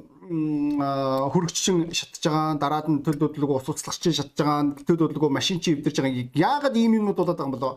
хөрөгччин 1.34 1.90
шатж 1.90 2.22
байгаа 2.22 2.62
дараад 2.62 2.86
нь 2.86 3.02
төл 3.02 3.18
дөдлөгөө 3.18 3.66
ус 3.66 3.70
уцлагч 3.74 4.14
шатж 4.14 4.38
байгаа 4.38 4.78
төл 4.86 5.02
дөдлөгөө 5.02 5.32
машин 5.34 5.58
чи 5.58 5.74
эвдэрж 5.74 5.98
байгаа 6.00 6.30
яагаад 6.38 6.78
ийм 6.78 7.02
юмнууд 7.02 7.18
болоод 7.18 7.38
байгаа 7.38 7.50
юм 7.50 7.56
болоо 7.58 7.74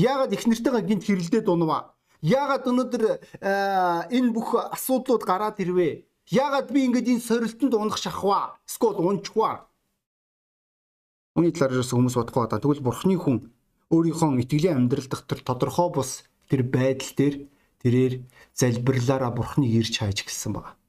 яагаад 0.00 0.32
их 0.32 0.48
нэртэйгээ 0.48 0.88
гинт 0.88 1.04
хэрэлдээд 1.06 1.46
унаваа 1.46 1.93
Яагаад 2.24 2.64
өнөөдөр 2.64 3.04
энэ 3.44 4.32
бүх 4.32 4.56
асуудлууд 4.56 5.28
гараад 5.28 5.60
ирвэ? 5.60 6.08
Яагаад 6.32 6.72
би 6.72 6.88
ингэж 6.88 7.06
энэ 7.12 7.20
сорилтонд 7.20 7.76
унах 7.76 8.00
шахва? 8.00 8.56
Эсвэл 8.64 8.96
унчхва? 8.96 9.68
Үүний 11.36 11.52
талаар 11.52 11.84
хүмүүс 11.84 12.16
бодохгүй 12.16 12.48
байгаа. 12.48 12.64
Тэгвэл 12.64 12.80
бурхны 12.80 13.20
хүн 13.20 13.52
өөрийнхөө 13.92 14.40
итгэлийн 14.40 14.88
амьдрал 14.88 15.04
дахь 15.04 15.28
тэр 15.28 15.44
тодорхой 15.44 15.88
бус 15.92 16.24
тэр 16.48 16.64
байдал 16.64 17.12
дээр 17.12 17.34
тэрээр 17.84 18.14
залбирлаараа 18.56 19.32
бурхныг 19.36 19.68
ирж 19.84 20.00
хайж 20.00 20.24
гисэн 20.24 20.56
байгаа. 20.56 20.80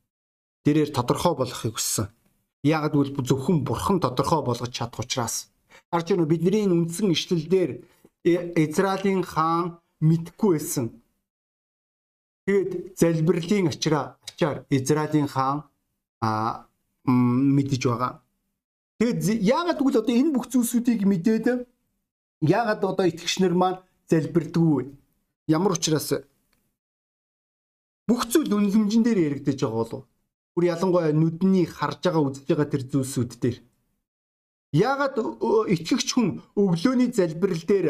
Тэрээр 0.63 0.95
тодорхой 0.95 1.35
болохыг 1.35 1.75
хүссэн. 1.75 2.15
Яагад 2.63 2.95
үл 2.95 3.11
зөвхөн 3.11 3.67
бурхан 3.67 3.99
тодорхой 3.99 4.39
болгож 4.39 4.71
чадах 4.71 5.03
учраас 5.03 5.51
харж 5.91 6.15
байна 6.15 6.31
бидний 6.31 6.63
үндсэн 6.63 7.11
ишлэлдэр 7.11 7.83
Израилийн 8.23 9.21
хаан 9.27 9.83
мэдхгүй 9.99 10.55
байсан 10.55 11.04
Тэгээд 12.45 12.97
залбирлын 12.99 13.67
ачраа 13.73 14.17
ачаар 14.27 14.65
Израилийн 14.69 15.27
хаан 15.27 15.63
а 16.21 16.67
мэдэж 17.05 17.81
байгаа. 17.89 18.21
Тэгээд 18.99 19.19
яагаад 19.41 19.79
гэвэл 19.81 20.01
одоо 20.01 20.15
энэ 20.15 20.33
бүх 20.33 20.45
зүйлсүүдийг 20.53 21.01
мэдээд 21.09 21.45
яагаад 22.41 22.81
одоо 22.85 23.05
итгэгчнэр 23.09 23.53
маань 23.57 23.81
залбирдаггүй 24.09 24.93
ямар 25.47 25.73
учраас 25.73 26.13
бүх 28.07 28.21
зүйл 28.29 28.53
үнэлэмжэн 28.53 29.03
дээр 29.03 29.19
яригдаж 29.27 29.59
байгаа 29.61 29.81
болов. 29.81 30.03
Бүр 30.53 30.63
ялангуяа 30.73 31.11
нүдний 31.11 31.65
харж 31.65 32.01
байгаа 32.05 32.23
үзэж 32.29 32.45
байгаа 32.45 32.69
тэр 32.69 32.83
зүйлсүүд 32.91 33.31
дээр. 33.41 33.57
Яагаад 34.73 35.15
итгэгч 35.73 36.09
хүн 36.13 36.27
өглөөний 36.53 37.09
залбирал 37.09 37.63
дээр 37.65 37.87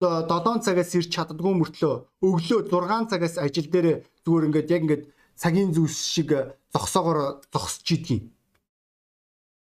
7 0.00 0.60
цагаас 0.60 0.92
ирч 0.92 1.08
чаддгүй 1.08 1.54
мөртлөө. 1.56 1.94
Өглөө 2.20 2.68
6 2.68 3.08
цагаас 3.08 3.38
ажил 3.40 3.68
дээр 3.72 4.04
зүгээр 4.28 4.46
ингээд 4.52 4.68
яг 4.68 4.82
ингээд 4.84 5.04
цагийн 5.40 5.72
зүйлс 5.72 6.00
шиг 6.12 6.36
зогсоогоор 6.76 7.40
зогсож 7.48 7.88
идэгин. 7.96 8.28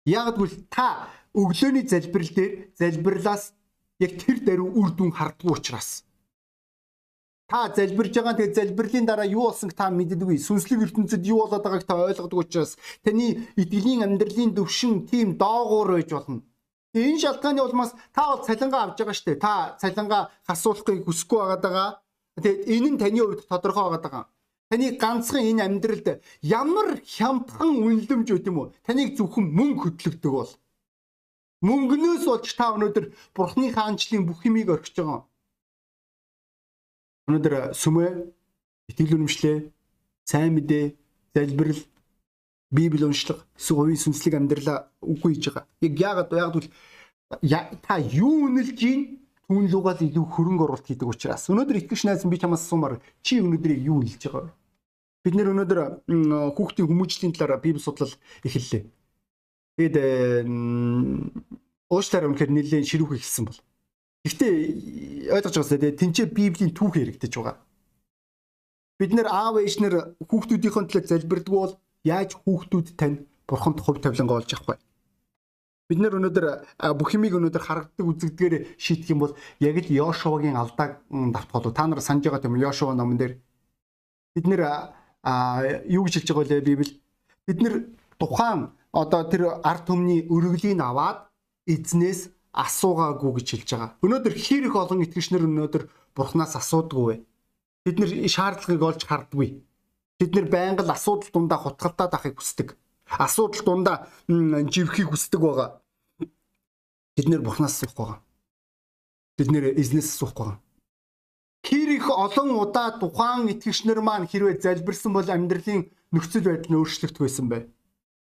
Яг 0.07 0.39
гэвэл 0.39 0.71
та 0.71 1.11
өглөөний 1.35 1.83
залбирал 1.83 2.31
дээр 2.31 2.53
залбирлаас 2.79 3.51
яг 3.99 4.13
тэр 4.23 4.39
даруй 4.47 4.71
үр 4.71 4.95
дүн 4.95 5.11
хардггүй 5.11 5.51
учраас. 5.51 6.07
Та 7.51 7.67
залбирж 7.75 8.15
байгаа 8.15 8.39
тэгээ 8.39 8.55
залбирлын 8.55 9.07
дараа 9.11 9.27
юу 9.27 9.51
болсон 9.51 9.75
та 9.75 9.91
мэддэггүй. 9.91 10.39
Сүнслэг 10.39 10.87
ертөнцид 10.87 11.27
юу 11.27 11.43
болоод 11.43 11.67
байгааг 11.67 11.83
та 11.83 11.99
ойлгодгүй 11.99 12.47
учраас. 12.47 12.79
Таны 13.03 13.51
итгэлийн 13.59 14.07
амьдралын 14.07 14.55
төвшин 14.55 15.11
тийм 15.11 15.35
доогуур 15.35 15.99
байж 15.99 16.15
болно 16.15 16.47
Энэ 16.95 17.23
шалтгааны 17.23 17.63
улмаас 17.63 17.95
та 18.15 18.23
бол 18.27 18.43
цалингаа 18.43 18.83
авч 18.91 18.99
байгаа 18.99 19.15
шүү 19.15 19.27
дээ. 19.31 19.45
Та 19.47 19.79
цалингаа 19.79 20.23
хасуулахыг 20.49 21.07
хүсэхгүй 21.07 21.39
байгаа. 21.39 22.03
Тэгээд 22.35 22.61
энэ 22.67 22.89
нь 22.91 22.99
таны 22.99 23.21
хувьд 23.23 23.47
тодорхой 23.47 23.87
байгаа. 23.95 24.27
Таны 24.71 24.87
ганцхан 24.99 25.43
энэ 25.51 25.63
амьдралд 25.67 26.09
ямар 26.43 26.99
хямдхан 27.03 27.71
үнэлэмж 27.79 28.29
өгд 28.35 28.51
юм 28.51 28.59
уу? 28.59 28.75
Таныг 28.87 29.15
зөвхөн 29.15 29.47
мөнгө 29.55 29.83
хөдлөгдөг 29.95 30.33
бол. 30.35 30.53
Мөнгнөөс 31.63 32.25
болж 32.27 32.49
та 32.57 32.73
өнөөдөр 32.75 33.07
Бурхны 33.37 33.69
хаанчлалын 33.71 34.25
бүх 34.27 34.43
юмыг 34.49 34.71
орхиж 34.73 34.97
байгаа. 34.99 35.29
Өнөөдөр 37.29 37.55
сүмэ, 37.77 38.07
итгэл 38.91 39.15
үнэмшлээ, 39.21 39.59
сайн 40.25 40.57
мэдээ, 40.57 40.97
залбирал, 41.37 41.83
Библи 42.71 43.05
уншлага, 43.05 43.43
хувийн 43.59 43.99
сүнслэг 43.99 44.35
амьдралаа 44.39 44.87
үгүй 45.03 45.35
хийж 45.35 45.51
байгаа. 45.51 45.67
Яг 45.83 45.95
яагаад 45.99 46.31
яагаад 46.31 46.55
бол 46.55 46.69
та 47.83 47.99
юу 47.99 48.47
үнэлж 48.47 48.79
гин 48.79 49.01
түүн 49.51 49.67
лугаал 49.75 49.99
илүү 49.99 50.27
хөрөнгө 50.31 50.65
оруулалт 50.65 50.87
хийдэг 50.87 51.11
учраас 51.11 51.51
өнөөдөр 51.51 51.83
итгэж 51.83 52.07
найз 52.07 52.23
би 52.23 52.39
чамаас 52.39 52.63
асуумаар 52.63 53.03
чи 53.27 53.43
өнөөдрийг 53.43 53.83
юу 53.91 53.99
үнэлж 53.99 54.23
байгаа 54.23 54.47
вэ? 54.47 54.53
Бид 55.27 55.35
нэр 55.35 55.51
өнөөдөр 55.51 55.81
хүүхдийн 56.55 56.87
хүмүүжлийн 56.87 57.35
талаар 57.35 57.59
Библи 57.59 57.83
судлал 57.83 58.15
эхэллээ. 58.47 58.87
Тэгэд 59.75 59.97
уучлаарай 61.91 62.29
үнэхээр 62.31 62.51
нэлээд 62.55 62.87
ширүүх 62.87 63.19
ихсэн 63.19 63.51
бол. 63.51 63.59
Гэхдээ 64.23 64.53
ойлгож 65.35 65.55
байгаа 65.59 65.71
сте 65.75 65.91
тэнцээ 65.99 66.27
Библийн 66.31 66.71
түүх 66.71 66.95
яригдэж 67.03 67.33
байгаа. 67.35 67.59
Бид 69.03 69.11
нэр 69.11 69.27
аав 69.27 69.59
ээжнэр 69.59 70.15
хүүхдүүдийн 70.23 70.71
төлөө 70.71 71.11
залбирдаг 71.11 71.51
бол 71.51 71.75
яаж 72.05 72.37
хүүхдүүд 72.41 72.89
тань 72.97 73.27
бурханд 73.49 73.81
хувь 73.81 74.01
тавилангаа 74.01 74.41
олж 74.41 74.53
авах 74.55 74.69
вэ? 74.69 74.77
Бид 75.91 75.99
нэр 75.99 76.23
өнөөдөр 76.23 76.47
бүх 76.95 77.11
юмыг 77.19 77.35
өнөөдөр 77.35 77.65
харагддаг 77.67 78.07
үзэгдгээр 78.07 78.55
шийдэх 78.79 79.11
юм 79.11 79.27
бол 79.27 79.35
яг 79.59 79.77
л 79.83 79.91
Йошуагийн 79.91 80.55
алдааг 80.55 81.03
давтгал. 81.11 81.75
Та 81.75 81.87
нар 81.91 81.99
санаж 81.99 82.25
байгаа 82.31 82.43
тийм 82.47 82.55
Йошуа 82.55 82.95
номон 82.95 83.19
дээр 83.19 83.43
бид 84.39 84.47
нэр 84.47 84.63
юу 85.91 86.07
гэж 86.07 86.23
хэлж 86.23 86.31
байгаа 86.31 86.63
вэ 86.63 86.63
Библи? 86.63 87.03
Бид 87.43 87.59
нэр 87.59 87.75
тухайн 88.23 88.71
одоо 88.95 89.27
тэр 89.27 89.59
ард 89.67 89.91
түмний 89.91 90.31
өргөлийг 90.31 90.79
аваад 90.79 91.27
эзнээс 91.67 92.31
асуугаагүй 92.55 93.43
гэж 93.43 93.47
хэлж 93.51 93.69
байгаа. 93.75 93.91
Өнөөдөр 93.99 94.35
хэр 94.39 94.63
их 94.71 94.75
олон 94.79 95.03
итгэгчнэр 95.03 95.47
өнөөдөр 95.47 95.83
бурхнаас 96.15 96.55
асуудаггүй 96.55 97.07
вэ? 97.07 97.17
Бид 97.83 97.97
нэр 97.99 98.11
шаардлагыг 98.31 98.83
олж 98.83 99.03
харддаггүй. 99.07 99.63
Бид 100.21 100.37
нэр 100.37 100.53
байнга 100.53 100.85
л 100.85 100.93
асуудал 100.93 101.33
дундаа 101.33 101.59
хутгалтаад 101.65 102.13
ахыг 102.13 102.37
хүсдэг. 102.37 102.77
Асуудал 103.09 103.65
дундаа 103.65 103.97
живхийг 104.29 105.09
хүсдэг 105.09 105.41
байгаа. 105.41 105.81
Бид 107.17 107.27
нэр 107.29 107.41
бурхнаас 107.41 107.81
асуух 107.81 107.97
байгаа. 107.97 108.19
Бид 109.41 109.49
нэр 109.49 109.65
эзнээс 109.81 110.13
асуух 110.13 110.37
байгаа. 110.37 110.61
Хэр 111.65 111.89
их 111.97 112.07
олон 112.13 112.53
удаа 112.61 113.01
тухайн 113.01 113.49
итгэгчнэр 113.49 114.01
маань 114.05 114.29
хэрвээ 114.29 114.61
залбирсан 114.61 115.13
бол 115.17 115.25
амьдралын 115.25 115.89
нөхцөл 116.13 116.45
байдал 116.45 116.69
нь 116.69 116.79
өөрчлөгдөх 116.79 117.25
байсан 117.25 117.49
бай. 117.49 117.63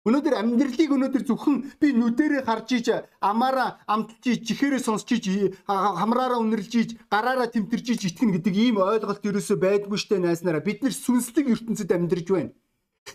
Өнөөдөр 0.09 0.33
амьдралыг 0.33 0.93
өнөөдөр 0.97 1.25
зөвхөн 1.29 1.57
би 1.77 1.93
нүдэрээ 1.93 2.49
харж 2.49 2.69
иж 2.73 2.87
амаараа 3.21 3.85
амталж 3.85 4.25
иж 4.33 4.41
чихээрээ 4.49 4.81
сонсч 4.81 5.13
иж 5.21 5.25
хамраараа 5.69 6.41
үнэрлж 6.41 6.73
иж 6.81 6.91
гараараа 7.13 7.53
тэмтэрж 7.53 7.87
иж 7.93 8.03
итгэн 8.09 8.33
гэдэг 8.33 8.55
ийм 8.57 8.77
ойлголт 8.81 9.21
ерөөсөө 9.21 9.61
байдгүй 9.61 10.01
штэ 10.01 10.25
найснараа 10.25 10.65
бид 10.65 10.81
нар 10.81 10.97
сүнслэг 10.97 11.53
ертөнцид 11.53 11.93
амьдарч 11.93 12.29
байна. 12.33 12.57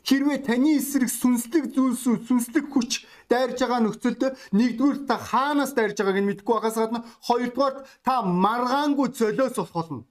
Хэрвээ 0.05 0.39
таны 0.45 0.77
эсрэг 0.77 1.09
сүнслэг 1.09 1.73
зүйлсүүд 1.73 2.21
сүнслэг 2.29 2.65
хүч 2.69 2.91
дайрж 3.33 3.57
байгаа 3.65 3.81
нөхцөлд 3.81 4.21
нэгдүгээр 4.53 4.97
та 5.09 5.17
хаанаас 5.17 5.73
дайрж 5.73 5.97
байгааг 5.97 6.21
нь 6.21 6.29
мэдэхгүй 6.29 6.53
байгаас 6.53 6.77
гадна 6.77 7.01
хоёрдугаар 7.25 7.75
та 8.05 8.21
маргаангүй 8.21 9.09
золиос 9.09 9.57
болох 9.57 9.73
болно. 9.73 10.01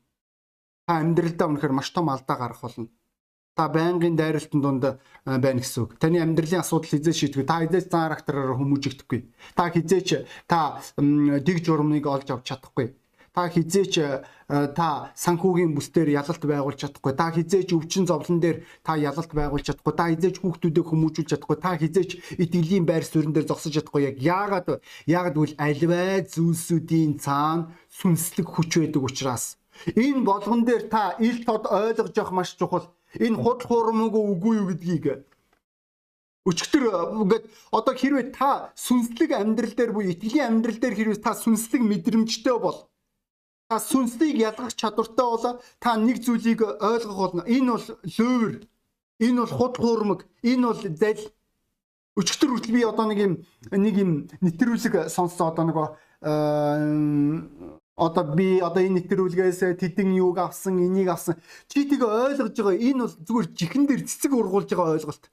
Та 0.91 0.99
амьдралдаа 0.99 1.47
үнэхээр 1.55 1.75
маш 1.79 1.95
том 1.95 2.11
алдаа 2.11 2.35
гарах 2.35 2.63
болно 2.67 2.91
та 3.55 3.69
байнгын 3.71 4.19
дайралтын 4.19 4.61
дунд 4.61 4.85
байна 5.25 5.61
гэсэн 5.63 5.87
үг. 5.87 5.91
Таны 6.03 6.19
амьдралын 6.19 6.61
асуудал 6.61 6.91
хизээ 6.91 7.15
шийдвэ. 7.15 7.47
Та 7.47 7.63
хизээч 7.63 7.87
зан 7.89 8.11
характераар 8.11 8.59
хүмүүжигдэхгүй. 8.59 9.21
Та 9.55 9.71
хизээч 9.71 10.27
та 10.51 10.83
дэг 10.99 11.57
журмыг 11.63 12.05
олж 12.07 12.29
авч 12.35 12.51
чадахгүй. 12.51 12.99
Та 13.35 13.51
хизээч 13.51 13.95
та 14.79 15.15
санхүүгийн 15.15 15.75
бүсдээр 15.75 16.19
ялалт 16.19 16.43
байгуулж 16.43 16.79
чадахгүй. 16.83 17.13
Та 17.15 17.31
хизээч 17.31 17.71
өвчин 17.75 18.07
зовлон 18.11 18.39
дээр 18.43 18.67
та 18.83 18.99
ялалт 18.99 19.31
байгуулж 19.31 19.67
чадахгүй. 19.71 19.95
Та 19.95 20.11
хизээч 20.11 20.37
хүүхдүүдээ 20.43 20.85
хүмүүжүүлж 20.87 21.29
чадахгүй. 21.35 21.59
Та 21.59 21.75
хизээч 21.79 22.11
итгэлийн 22.43 22.87
байр 22.87 23.03
суурин 23.07 23.35
дээр 23.35 23.51
зогсож 23.51 23.75
чадахгүй. 23.75 24.07
Яг 24.11 24.23
яагаад 24.23 24.83
яагаад 25.07 25.35
гэвэл 25.35 25.59
альваа 25.59 26.23
зүйлсүүдийн 26.27 27.19
цаана 27.23 27.75
сүнслэг 27.91 28.47
хүч 28.51 28.71
байдаг 28.83 29.03
учраас 29.03 29.59
энэ 29.99 30.23
болгон 30.23 30.63
дээр 30.65 30.87
та 30.87 31.19
ил 31.19 31.43
тод 31.43 31.67
ойлгож 31.67 32.15
явах 32.15 32.33
маш 32.33 32.55
чухал 32.55 32.87
Энэ 33.21 33.39
худал 33.39 33.69
хуурмаг 33.69 34.15
үгүй 34.15 34.55
юу 34.59 34.69
гэдгийг 34.71 35.25
өчтөр 36.45 36.85
ингээд 37.25 37.45
одоо 37.73 37.95
хэрвээ 37.97 38.37
та 38.37 38.69
сүнслэг 38.77 39.33
амьдрал 39.33 39.73
дээр 39.73 39.93
буюу 39.97 40.13
итгэлийн 40.13 40.61
амьдрал 40.61 40.77
дээр 40.77 40.95
хэрвээ 40.95 41.25
та 41.25 41.33
сүнслэг 41.33 41.81
мэдрэмжтэй 41.81 42.57
бол 42.61 42.85
та 43.69 43.81
сүнслийг 43.81 44.37
ялгах 44.37 44.77
чадвартай 44.77 45.25
бол 45.25 45.61
та 45.81 45.97
нэг 45.97 46.21
зүйлийг 46.21 46.61
ойлгох 46.61 47.17
болно. 47.17 47.43
Энэ 47.49 47.71
бол 47.73 47.87
лөөвөр. 48.05 48.55
Энэ 49.25 49.41
бол 49.41 49.57
худал 49.57 49.81
хуурмаг. 49.81 50.21
Энэ 50.45 50.67
бол 50.69 50.83
зал. 51.01 51.23
Өчтөр 52.21 52.51
хүртэл 52.53 52.77
би 52.77 52.85
одоо 52.85 53.07
нэг 53.09 53.19
юм 53.25 53.33
нэг 53.73 53.95
юм 53.97 54.11
нэвтрүүлэг 54.45 55.09
сонссон 55.09 55.49
одоо 55.49 55.65
нэг 55.65 55.77
одоо 57.97 58.25
би 58.35 58.59
одоо 58.59 58.83
энэ 58.83 59.07
нэвтрүүлгээс 59.07 59.79
тэдэн 59.79 60.19
юуг 60.19 60.39
авсан, 60.39 60.83
энийг 60.83 61.09
авсан. 61.09 61.39
Чи 61.71 61.87
тийг 61.87 62.03
ойлгож 62.03 62.51
байгаа 62.51 62.75
энэ 62.75 63.07
бол 63.07 63.15
зүгээр 63.23 63.47
жихэн 63.55 63.85
дээр 63.87 64.03
цэцэг 64.03 64.33
ургуулж 64.35 64.71
байгаа 64.75 64.99
ойлголт. 64.99 65.31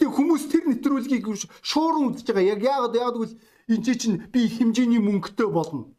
Тэгээ 0.00 0.16
хүмүүс 0.16 0.44
тэр 0.48 0.64
нэвтрүүлгийг 0.64 1.24
шууран 1.60 2.16
үзэж 2.16 2.32
байгаа. 2.32 2.56
Яг 2.56 2.60
яагаад 2.64 2.96
яагаад 2.96 3.16
гэвэл 3.20 3.36
энэ 3.68 3.94
чинь 4.00 4.16
би 4.32 4.48
их 4.48 4.56
хэмжээний 4.56 5.02
мөнгөтэй 5.04 5.48
болно. 5.52 5.92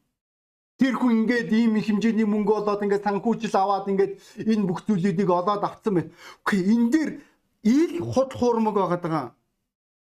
Тэр 0.81 0.97
хүн 0.97 1.29
ингээд 1.29 1.53
ийм 1.53 1.77
их 1.77 1.85
хэмжээний 1.85 2.25
мөнгө 2.25 2.65
олоод 2.65 2.81
ингээд 2.81 3.05
санхүүжил 3.05 3.53
аваад 3.53 3.85
ингээд 3.93 4.13
энэ 4.41 4.65
бүх 4.65 4.81
зүйлүүдийг 4.89 5.29
олоод 5.29 5.61
авцсан 5.61 5.93
байна. 5.93 6.09
Үгүй 6.41 6.59
энэ 6.65 6.89
дээр 6.89 7.09
ил 7.61 7.93
худ 8.01 8.33
хуурмаг 8.33 8.73
байгаа 8.73 9.01
даа 9.05 9.25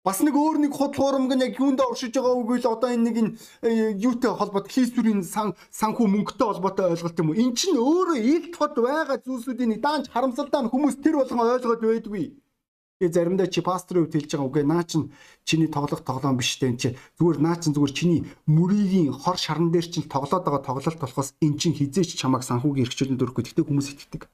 Бас 0.05 0.21
нэг 0.21 0.37
өөр 0.37 0.61
нэг 0.61 0.73
худлуурамг 0.77 1.33
нь 1.33 1.41
яг 1.49 1.57
юунд 1.57 1.81
оршиж 1.81 2.13
байгаа 2.13 2.37
үгүй 2.37 2.61
л 2.61 2.69
одоо 2.77 2.93
энэ 2.93 3.09
нэг 3.09 3.15
энэ 3.17 3.31
э, 3.65 3.97
юутай 3.97 4.37
холбоотой 4.37 4.69
хийсвэрийн 4.69 5.25
сан 5.25 5.57
санхүү 5.73 6.05
мөнгөтэй 6.05 6.45
холбоотой 6.45 6.93
ойлголт 6.93 7.17
юм 7.25 7.33
уу? 7.33 7.41
Эн 7.41 7.57
чинь 7.57 7.73
өөрөө 7.73 8.21
ил 8.21 8.45
тод 8.53 8.77
байгаа 8.77 9.17
зүйлсүүдийн 9.25 9.81
даанч 9.81 10.13
харамсалтай 10.13 10.61
нь 10.61 10.69
хүмүүс 10.69 11.01
тэр 11.01 11.17
болгон 11.17 11.41
ойлгоод 11.41 11.81
байдгүй. 11.81 12.37
Тэгээ 13.01 13.15
заримдаа 13.17 13.49
чи 13.49 13.65
пасторын 13.65 14.05
хувьд 14.05 14.13
хэлж 14.13 14.29
байгаа 14.29 14.45
үгүй 14.45 14.63
наа 14.69 14.83
чин 14.85 15.09
чиний 15.41 15.73
тоглох 15.73 16.05
тоглоом 16.05 16.37
биш 16.37 16.53
дээ 16.61 16.77
чи 16.77 16.89
зүгээр 17.17 17.41
наа 17.41 17.57
чин 17.57 17.73
зүгээр 17.73 17.93
чиний 17.97 18.21
мөрийн 18.45 19.09
хор 19.09 19.41
шаран 19.41 19.73
дээр 19.73 19.89
чин 19.89 20.05
тоглоод 20.05 20.45
байгаа 20.45 20.61
тоглолт 20.61 21.01
болохоос 21.01 21.33
эн 21.41 21.57
чин 21.57 21.73
хизээч 21.73 22.13
чамайг 22.13 22.45
санхүүгийн 22.45 22.85
эрхчлэн 22.85 23.17
дөрөхгүй 23.17 23.41
гэхдээ 23.41 23.65
хүмүүс 23.65 23.89
итгэдэг. 23.89 24.29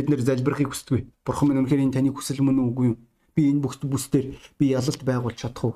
Бид 0.00 0.06
нэр 0.08 0.24
залбирахыг 0.24 0.72
хүсдэг. 0.72 1.12
Бурхан 1.28 1.52
минь 1.52 1.60
үнэхээр 1.60 1.84
энэ 1.84 1.94
таны 1.94 2.08
хүсэл 2.08 2.40
мөн 2.40 2.66
үгүй 2.72 2.86
юу? 2.88 2.98
Би 3.40 3.48
энэ 3.48 3.64
бүх 3.64 3.80
бүсдэр 3.80 4.36
би 4.60 4.76
ялалт 4.76 5.00
байгуулж 5.00 5.40
чадах 5.40 5.64
уу? 5.64 5.74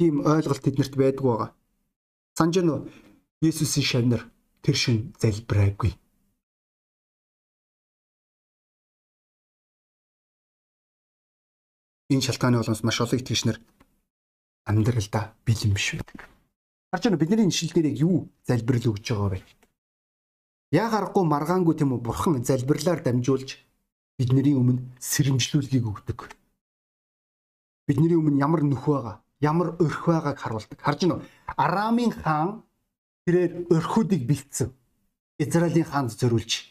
Тийм 0.00 0.24
ойлголт 0.24 0.64
тэднэрт 0.64 0.96
байдгүй 0.96 1.28
байгаа. 1.28 1.52
Санж 2.40 2.56
нь 2.64 2.72
Есүсийн 3.44 3.84
шавнар 3.84 4.22
тэр 4.64 4.76
шин 4.82 5.12
залбираагүй. 5.20 5.92
Энэ 12.08 12.24
шалтгааны 12.24 12.56
болоос 12.56 12.80
маш 12.82 12.98
олон 13.04 13.20
итгэгчнэр 13.20 13.60
амьдралдаа 14.64 15.36
бэлэн 15.44 15.76
биш 15.76 15.92
байдаг. 15.92 16.24
Харж 16.88 17.04
байна 17.04 17.20
бидний 17.20 17.52
ишлэлээр 17.52 18.00
юу 18.00 18.32
залбирал 18.48 18.96
өгж 18.96 19.04
байгаа 19.12 19.30
вэ? 19.36 19.44
Яа 20.72 20.88
гарахгүй 20.88 21.24
маргаангүй 21.28 21.74
тийм 21.76 21.92
үү 21.92 22.00
бурхан 22.00 22.40
залбирлаар 22.48 23.04
дамжуулж 23.04 23.60
бидний 24.16 24.56
өмнө 24.56 24.88
сэрэмжлүүлгийг 24.98 25.84
өгдөг 25.84 26.37
бидний 27.88 28.14
өмнө 28.20 28.38
ямар 28.38 28.62
нөх 28.62 28.84
байгаа, 28.84 29.16
ямар 29.40 29.74
өрх 29.80 30.04
байгааг 30.06 30.38
харуулдаг. 30.38 30.78
Харж 30.78 31.08
уу? 31.08 31.24
Арамын 31.56 32.12
хаан 32.12 32.62
тэрээр 33.24 33.72
өрхүүдийг 33.72 34.28
бэлдсэн. 34.28 34.68
Израилийн 35.40 35.88
хаанд 35.88 36.12
зориулж. 36.12 36.68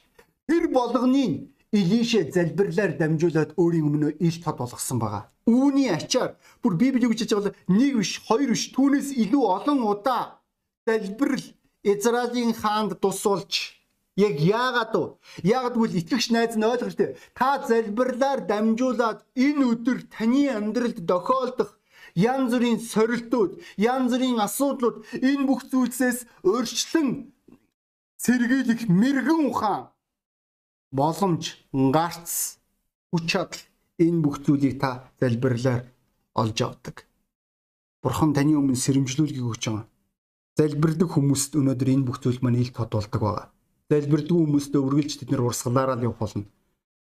Тэр 0.47 0.69
болгоныг 0.69 1.49
Илишэ 1.73 2.32
залбирлаар 2.32 2.95
дамжуулаад 2.95 3.51
өөрийн 3.60 3.88
өмнө 3.89 4.10
ил 4.23 4.38
тод 4.43 4.58
болгосон 4.62 4.99
байгаа. 4.99 5.27
Үүний 5.47 5.91
ачаар 5.91 6.39
бүр 6.63 6.73
Библи 6.80 7.03
юу 7.03 7.12
гэж 7.12 7.34
байгаа 7.34 7.53
нэг 7.67 7.93
биш, 7.99 8.23
хоёр 8.23 8.56
биш, 8.56 8.71
түүнээс 8.71 9.12
илүү 9.19 9.43
олон 9.43 9.80
удаа 9.84 10.39
залбирал 10.88 11.43
Израилийн 11.84 12.53
хаанд 12.56 12.99
тусуулж 13.03 13.77
Яг 14.17 14.36
яагаад 14.41 14.93
вэ? 14.97 15.06
Яагаад 15.45 15.75
гэвэл 15.77 15.99
итгэгч 16.01 16.34
найз 16.34 16.58
нь 16.58 16.65
ойлгох 16.65 16.89
хэрэгтэй. 16.89 17.17
Та 17.38 17.62
залбирлаар 17.69 18.41
дамжуулаад 18.49 19.19
энэ 19.38 19.63
өдөр 19.71 19.99
таны 20.10 20.49
амьдралд 20.58 21.06
тохиолдох 21.06 21.77
янз 22.17 22.51
бүрийн 22.53 22.82
сорилтууд, 22.82 23.62
янз 23.77 24.12
бүрийн 24.12 24.41
асуудлууд 24.41 25.06
энэ 25.21 25.45
бүх 25.45 25.62
зүйлсээс 25.69 26.25
өөрчлөн 26.49 27.10
сэргийлэх 28.17 28.89
мэрэгэн 28.89 29.41
ухаан 29.53 29.93
боломж, 30.91 31.62
гарц, 31.93 32.58
хүч 33.13 33.23
чадал 33.30 33.62
энэ 34.01 34.21
бүх 34.25 34.41
зүйлийг 34.41 34.82
та 34.82 35.13
залбирлаар 35.21 35.86
олж 36.34 36.58
авдаг. 36.65 37.06
Бурхан 38.01 38.34
таны 38.34 38.58
өмнө 38.58 38.77
сэрэмжлүүлгийг 38.77 39.45
өгч 39.45 39.63
байгаа. 39.69 39.86
Залбирдаг 40.58 41.10
хүмүүст 41.13 41.53
өнөөдөр 41.60 41.89
энэ 41.93 42.06
бүх 42.08 42.17
зүйл 42.17 42.41
маань 42.41 42.62
ил 42.62 42.73
тод 42.73 42.97
болдог 42.97 43.21
байгаа. 43.21 43.47
Залбирдаг 43.88 44.36
хүмүүст 44.36 44.76
өргөлж 44.76 45.13
тэд 45.19 45.32
нэр 45.32 45.47
урсгалаараа 45.47 45.95
явах 46.04 46.19
болно. 46.19 46.45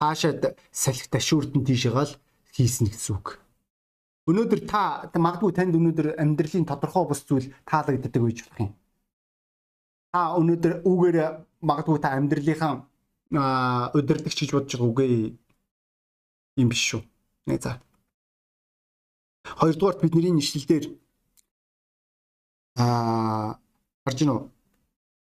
Хаашаад 0.00 0.56
салхи 0.72 1.08
ташуурдан 1.12 1.64
тийшээгаал 1.68 2.16
хийсэн 2.56 2.88
гэсэн 2.88 3.12
үг. 3.20 3.36
Өнөөдөр 4.24 4.60
та 4.64 5.10
магадгүй 5.12 5.52
танд 5.52 5.76
өнөөдөр 5.76 6.16
амьдралын 6.16 6.64
тодорхой 6.64 7.04
бус 7.10 7.20
зүйл 7.28 7.52
таалагддаг 7.68 8.22
байж 8.22 8.38
болох 8.40 8.60
юм. 8.64 8.72
Та 10.16 10.20
өнөөдөр 10.40 10.72
үгээр 10.88 11.16
магадгүй 11.60 11.98
та 12.00 12.16
амьдралынхаа 12.16 13.92
удирдахч 13.92 14.38
гэж 14.40 14.50
бодож 14.56 14.72
байгаа 14.72 14.88
үгүй 14.88 15.12
юм 16.56 16.68
биш 16.72 16.82
шүү. 16.88 17.02
Нэ 17.46 17.60
за. 17.60 17.80
Хоёрдугаарт 19.44 20.00
бидний 20.00 20.32
нэшлэлдэр 20.32 20.84
аа 22.80 23.58
харж 24.04 24.18
гинөө 24.22 24.38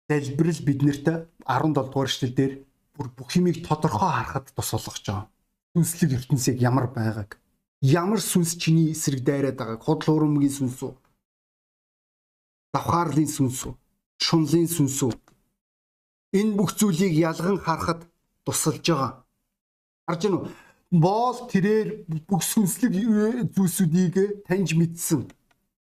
залбирал 0.08 0.60
биднэрт 0.66 1.06
17 1.46 1.74
дугаар 1.74 2.08
эшлэлдэр 2.10 2.52
бүр 2.94 3.08
бүх 3.16 3.30
юмыг 3.38 3.64
тодорхой 3.66 4.10
харахад 4.12 4.52
тус 4.54 4.70
болгож 4.72 5.02
байгаа. 5.06 5.28
Сүнслэг 5.74 6.10
ертөнцийг 6.18 6.56
ямар 6.60 6.86
байгааг 6.92 7.40
ямар 7.80 8.20
сүнс 8.20 8.56
чиний 8.56 8.92
эсрэг 8.92 9.20
дайраад 9.24 9.56
байгааг 9.58 9.82
худал 9.82 10.16
хуурмгийн 10.16 10.56
сүнс 10.56 10.78
үү 10.86 10.92
давхаарлын 12.72 13.28
сүнс 13.36 13.60
үү 13.68 13.74
шунлын 14.24 14.68
сүнс 14.76 14.98
үү 15.04 15.12
энэ 16.38 16.56
бүх 16.58 16.70
зүйлийг 16.78 17.12
ялган 17.12 17.58
харахад 17.60 18.00
тусалж 18.44 18.84
байгаа. 18.88 19.12
Харж 20.08 20.20
гинөө 20.24 20.42
боол 21.04 21.38
тэрээр 21.52 21.88
бүх 22.28 22.42
сүнслэг 22.42 22.92
зүйлсүүдийг 23.54 24.14
таньж 24.48 24.70
мэдсэн. 24.78 25.28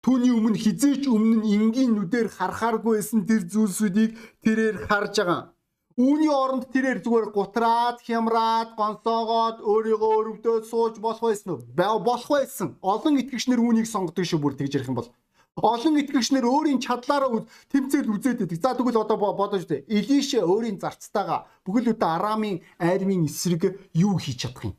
Түүний 0.06 0.30
өмнө 0.30 0.54
хизээч 0.54 1.10
өмнө 1.10 1.42
нь 1.42 1.50
энгийн 1.50 1.98
нүдээр 1.98 2.30
харахааргүй 2.30 3.02
байсан 3.02 3.26
тэр 3.26 3.42
зүйлсүүдийг 3.42 4.14
тэрээр 4.38 4.86
харж 4.86 5.18
байгаа. 5.18 5.50
Үүний 5.98 6.30
оронд 6.30 6.70
тэрээр 6.70 7.02
зүгээр 7.02 7.34
гутраад, 7.34 7.98
хямраад, 8.06 8.78
гонсоогоод 8.78 9.66
өөрийгөө 9.66 10.12
өрөвдөөд 10.18 10.64
сууж 10.70 11.02
болох 11.02 11.26
байсан 11.26 11.58
уу? 11.58 11.66
Болох 12.06 12.30
байсан. 12.30 12.78
Олон 12.86 13.18
итгэгчнэр 13.18 13.58
үүнийг 13.58 13.90
сонгодог 13.90 14.22
шүү 14.22 14.38
бүр 14.38 14.54
тэгж 14.54 14.78
ярих 14.78 14.90
юм 14.94 15.00
бол. 15.02 15.10
Олон 15.58 15.98
итгэгчнэр 15.98 16.46
өөрийн 16.46 16.78
чадлаараа 16.84 17.42
тэмцэл 17.72 18.06
үзээд 18.06 18.46
байдаг. 18.46 18.62
За 18.62 18.78
тэгвэл 18.78 19.02
одоо 19.02 19.18
бодож 19.18 19.66
үү. 19.66 19.90
Илишэ 19.90 20.38
өөрийн 20.44 20.78
зарцтайгаа 20.78 21.50
бүхэл 21.66 21.96
бүтэн 21.96 22.14
Арамын 22.14 22.62
айрмын 22.78 23.26
эсрэг 23.26 23.74
юу 23.90 24.20
хийж 24.22 24.46
чадах 24.46 24.70
юм? 24.70 24.78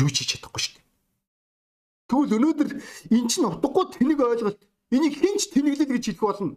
Юу 0.00 0.08
ч 0.08 0.24
хийж 0.24 0.40
чадахгүй 0.40 0.62
шүү 0.62 0.72
дээ. 0.78 0.83
Тэгвэл 2.14 2.38
өнөөдөр 2.38 2.70
эн 3.10 3.26
чинь 3.26 3.50
утгагүй 3.50 3.84
тэнэг 3.90 4.20
ойлголт. 4.22 4.62
Энийг 4.94 5.18
хинч 5.18 5.50
тэнэглэл 5.50 5.90
гэж 5.98 6.14
хэлэх 6.14 6.22
болно. 6.22 6.54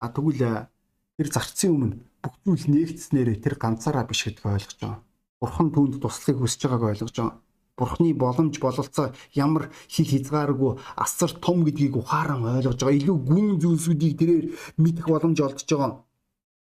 А 0.00 0.08
тэгвэл 0.08 0.72
тэр 1.20 1.28
зарцын 1.28 1.76
өмнө 1.76 1.96
бүх 2.24 2.40
зүйл 2.40 2.72
нэгдснээрээ 2.72 3.36
тэр 3.44 3.60
ганцаараа 3.60 4.08
биш 4.08 4.24
гэдгийг 4.24 4.48
ойлгож 4.48 4.80
байгаа. 4.80 5.04
Бурхан 5.44 5.68
түүнд 5.76 6.00
туслахыг 6.00 6.40
хүсэж 6.40 6.60
байгааг 6.72 7.04
ойлгож 7.04 7.12
байгаа. 7.20 7.36
Бурхны 7.76 8.14
боломж 8.16 8.54
бололцоо 8.64 9.12
ямар 9.36 9.68
хил 9.92 10.08
хязгааргүй 10.08 10.72
асар 10.96 11.36
том 11.36 11.68
гэдгийг 11.68 12.00
ухаан 12.00 12.40
ойлгож 12.48 12.80
байгаа. 12.80 12.96
Илүү 12.96 13.18
гүн 13.28 13.48
зүйлсүүдийг 13.60 14.14
тэрээр 14.16 14.46
мэдэх 14.80 15.04
боломж 15.04 15.36
олдож 15.44 15.68
байгаа. 15.68 16.00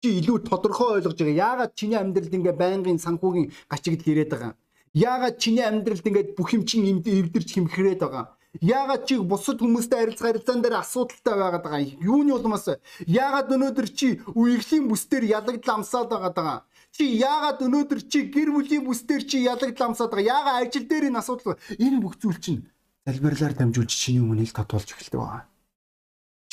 Чи 0.03 0.19
илүү 0.19 0.37
тодорхой 0.43 0.99
ойлгож 0.99 1.15
байгаа. 1.15 1.41
Яагаад 1.47 1.71
чиний 1.79 1.95
амьдралд 1.95 2.33
ингээ 2.35 2.55
байнгын 2.59 2.99
санхүүгийн 2.99 3.47
гачигд 3.71 4.03
хэрээд 4.03 4.31
байгаа. 4.35 4.51
Яагаад 4.93 5.41
чиний 5.41 5.65
амьдралд 5.65 6.05
ингээ 6.05 6.37
бүх 6.37 6.53
юм 6.53 6.63
чин 6.69 6.85
эвдэрч 6.85 7.49
хэмхрээд 7.57 8.01
байгаа. 8.05 8.37
Яагаад 8.61 9.09
чи 9.09 9.17
бусад 9.17 9.57
хүмүүстэй 9.57 9.97
харилцах 9.97 10.27
харилцаан 10.29 10.61
дээр 10.61 10.77
асуудалтай 10.77 11.33
байгаад 11.33 11.63
байгаа. 11.65 11.81
Юуны 11.97 12.37
улмаас 12.37 12.69
яагаад 13.09 13.49
өнөөдөр 13.49 13.87
чи 13.89 14.21
үерхлийн 14.37 14.85
бүсдэр 14.85 15.25
ялагдал 15.25 15.81
амсаад 15.81 16.13
байгаа. 16.13 16.61
Чи 16.93 17.09
яагаад 17.17 17.65
өнөөдөр 17.65 18.01
чи 18.05 18.29
гэр 18.29 18.53
бүлийн 18.53 18.85
бүсдэр 18.85 19.25
чи 19.25 19.41
ялагдламсаад 19.49 20.13
байгаа? 20.13 20.29
Яагаад 20.29 20.57
ажил 20.69 20.85
дээр 20.85 21.09
энэ 21.09 21.19
асуудал 21.25 21.57
энэ 21.81 21.97
бүх 21.97 22.21
зүйл 22.21 22.37
чинь 22.37 22.69
залбирлаар 23.09 23.57
дамжуулж 23.57 23.89
чиний 23.89 24.21
өмнө 24.21 24.45
ил 24.45 24.53
татуулж 24.53 24.93
эхэлдэг 24.93 25.17
байгаа. 25.17 25.49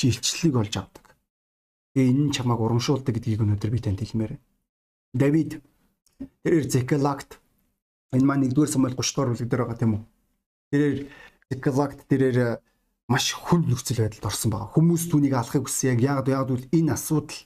Чи 0.01 0.09
илчлэлийг 0.09 0.55
олж 0.57 0.73
авдаг. 0.81 1.05
Тэгээ 1.93 2.09
энэ 2.09 2.21
нь 2.25 2.33
чамайг 2.33 2.57
урамшуулдаг 2.57 3.13
гэдгийг 3.13 3.45
өнөөдөр 3.45 3.69
би 3.69 3.79
танд 3.85 4.01
хэлмээр. 4.01 4.33
Давид 5.13 5.61
тэрээр 6.41 6.65
Зекалагт 6.65 7.40
энэ 8.11 8.25
маань 8.25 8.45
1-р 8.47 8.69
Самуэль 8.69 8.95
30 8.95 9.15
дугаар 9.15 9.29
бүлэг 9.31 9.49
дээр 9.49 9.63
байгаа 9.63 9.79
тийм 9.79 9.93
үү? 9.95 10.03
Тэрээр 10.71 10.97
Зекалагт 11.51 11.99
тэрээр 12.07 12.37
маш 13.11 13.25
хүнд 13.35 13.67
нөхцөл 13.67 14.03
байдалд 14.03 14.27
орсон 14.29 14.49
байгаа. 14.51 14.71
Хүмүүс 14.71 15.03
түүнийг 15.11 15.35
алахыг 15.35 15.67
хүссэн. 15.67 15.99
Яг 15.99 15.99
яагаад 15.99 16.31
яагаад 16.31 16.49
гэвэл 16.51 16.71
энэ 16.71 16.95
асуудал 16.95 17.39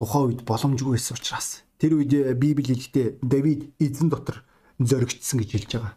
тухайн 0.00 0.24
үед 0.28 0.40
боломжгүй 0.44 0.92
байсан 0.96 1.16
учраас 1.16 1.68
Тэр 1.78 1.94
үед 1.94 2.12
э, 2.12 2.34
Библи 2.34 2.66
хэлэхдээ 2.66 3.22
Давид 3.22 3.70
эзэн 3.78 4.10
дотор 4.10 4.42
зоригдсон 4.82 5.38
гэж 5.38 5.50
хэлж 5.54 5.70
байгаа. 5.78 5.94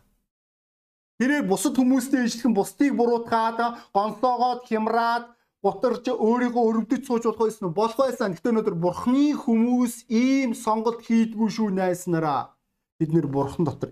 Тэрээр 1.17 1.45
бусад 1.49 1.73
хүмүүстэй 1.73 2.29
ижилхэн 2.29 2.53
бусдыг 2.53 2.93
буруутгаад, 2.93 3.89
гонсоогоод, 3.89 4.69
хямраад, 4.69 5.25
гутарч 5.65 6.05
өөрийгөө 6.13 6.63
өрөвдөж 6.69 7.01
сууж 7.05 7.25
болох 7.25 7.49
байсан 7.49 7.65
уу? 7.65 7.77
Болох 7.77 7.97
байсан. 7.97 8.34
Гэхдээ 8.34 8.53
өнөөдөр 8.53 8.77
бурхны 8.77 9.34
хүмүүс 9.41 10.05
ийм 10.10 10.53
сонголт 10.53 11.01
хийдгүй 11.01 11.49
шүү 11.49 11.73
найснараа. 11.73 12.53
Бид 13.02 13.14
нэр 13.18 13.26
бурхан 13.26 13.66
дотор 13.66 13.90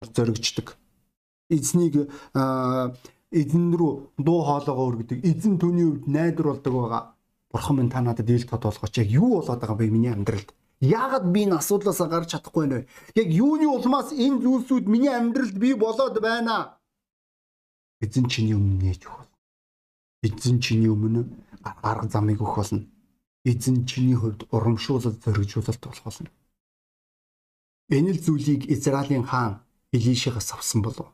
зоригждаг. 0.00 0.78
Эзнийг 1.52 2.08
эзэн 2.32 3.64
рүү 3.76 4.16
дуу 4.16 4.40
хоолойгоо 4.48 4.86
өргөдөг. 4.88 5.20
Эзэн 5.20 5.60
түүний 5.60 5.84
үед 5.84 6.06
найдвар 6.08 6.56
болдог 6.56 6.72
байгаа. 6.72 7.02
Бурхан 7.52 7.76
минь 7.76 7.90
та 7.92 8.00
надад 8.00 8.30
ил 8.30 8.48
тод 8.48 8.64
болгооч. 8.64 8.96
Яг 8.96 9.12
юу 9.12 9.44
болоод 9.44 9.60
байгаа 9.60 9.76
бэ 9.76 9.92
миний 9.92 10.08
амьдралд? 10.08 10.56
Яагаад 10.80 11.28
би 11.28 11.44
энэ 11.44 11.60
асуудлаас 11.60 12.00
гарч 12.00 12.32
чадахгүй 12.32 12.66
нэ? 12.66 12.86
Яг 13.12 13.28
юуны 13.28 13.68
улмаас 13.68 14.16
энэ 14.16 14.40
зүйлсүүд 14.40 14.88
миний 14.88 15.12
амьдралд 15.12 15.56
бий 15.60 15.76
болоод 15.76 16.16
байна? 16.24 16.80
Эзэн 18.00 18.24
чиний 18.32 18.56
өмнө 18.56 18.80
нээж 18.88 19.04
өгөх. 19.04 19.28
Эзэн 20.24 20.64
чиний 20.64 20.88
өмнө 20.88 21.28
арга 21.84 22.08
замыг 22.08 22.40
өгөх 22.40 22.56
болно. 22.56 22.88
Эзэн 23.44 23.84
чиний 23.84 24.16
хувьд 24.16 24.48
урамшуулал 24.48 25.12
зоригжуулалт 25.12 25.84
болох 25.84 26.04
болно. 26.08 26.32
Энэ 27.88 28.10
л 28.14 28.18
зүйлийг 28.24 28.66
Израилийн 28.66 29.22
хаан 29.22 29.62
Илишигаас 29.92 30.52
авсан 30.52 30.82
болов. 30.82 31.08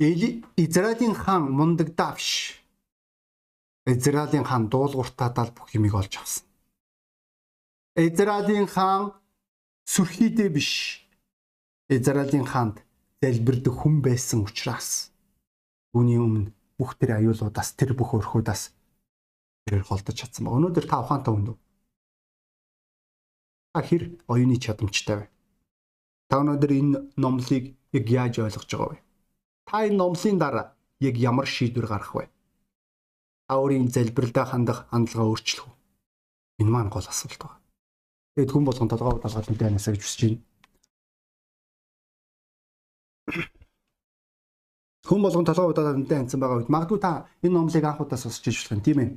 Эли 0.00 0.42
Израилийн 0.56 1.14
хаан 1.14 1.52
мундагдаа 1.52 2.14
биш. 2.14 2.58
Израилийн 3.86 4.44
хаан 4.44 4.66
дуулууртаадаа 4.68 5.46
бүх 5.54 5.70
юмыг 5.78 5.94
олж 5.94 6.12
авсан. 6.18 6.44
Израилийн 7.94 8.66
хаан 8.66 9.14
сүрхийдээ 9.86 10.48
биш. 10.50 10.70
Израилийн 11.88 12.46
хаанд 12.52 12.82
залбирдаг 13.22 13.74
хүн 13.78 14.02
байсан 14.02 14.42
учраас 14.42 15.14
үүний 15.94 16.18
өмнө 16.18 16.50
бүх 16.78 16.98
тэр 16.98 17.22
аюулуудаас 17.22 17.78
тэр 17.78 17.94
бүх 17.94 18.18
өрхүүдээс 18.18 18.62
тэрээр 19.62 19.84
голдож 19.86 20.16
чадсан 20.18 20.42
ба. 20.48 20.56
Өнөөдөр 20.58 20.86
та 20.90 20.98
ухаантай 21.04 21.30
хүн 21.30 21.54
үү? 21.54 21.58
Хэр 23.72 24.20
оюуны 24.28 24.60
чадамжтай 24.60 25.16
вэ? 25.16 25.26
Та 26.28 26.44
өнөөдөр 26.44 26.72
энэ 26.76 26.98
номлыг 27.16 27.72
яг 27.96 28.04
яаж 28.04 28.44
ойлгож 28.44 28.68
байгаа 28.68 28.90
вэ? 28.92 29.00
Та 29.64 29.88
энэ 29.88 29.96
номлын 29.96 30.36
дараа 30.36 30.76
яг 31.00 31.16
ямар 31.16 31.48
шийдвэр 31.48 31.88
гаргах 31.88 32.12
вэ? 32.12 32.28
Та 33.48 33.56
өөрийн 33.56 33.88
залбиралдаа 33.88 34.44
хандах 34.44 34.84
хандлага 34.92 35.24
өөрчлөх 35.24 35.64
үү? 35.64 35.74
Энэ 36.60 36.68
маань 36.68 36.92
гол 36.92 37.08
асуулт 37.08 37.40
байна. 37.40 37.64
Тэгэд 38.36 38.52
хүн 38.52 38.64
болгон 38.68 38.88
толгоо 38.92 39.16
талгаад 39.24 39.48
мэдээ 39.48 39.68
анасаа 39.72 39.96
гэж 39.96 40.04
хүсэж 40.04 40.20
байна. 40.28 40.40
Хүн 45.08 45.20
болгон 45.24 45.48
толгоо 45.48 45.72
удаад 45.72 45.96
мэдээ 45.96 46.28
ансан 46.28 46.40
байгаа 46.44 46.60
үед 46.60 46.68
магадгүй 46.68 47.00
та 47.00 47.24
энэ 47.40 47.56
номлыг 47.56 47.84
анх 47.88 48.04
удаа 48.04 48.20
сонсч 48.20 48.44
иж 48.52 48.60
болох 48.60 48.76
юм 48.76 48.84
тийм 48.84 48.98
ээ. 49.00 49.10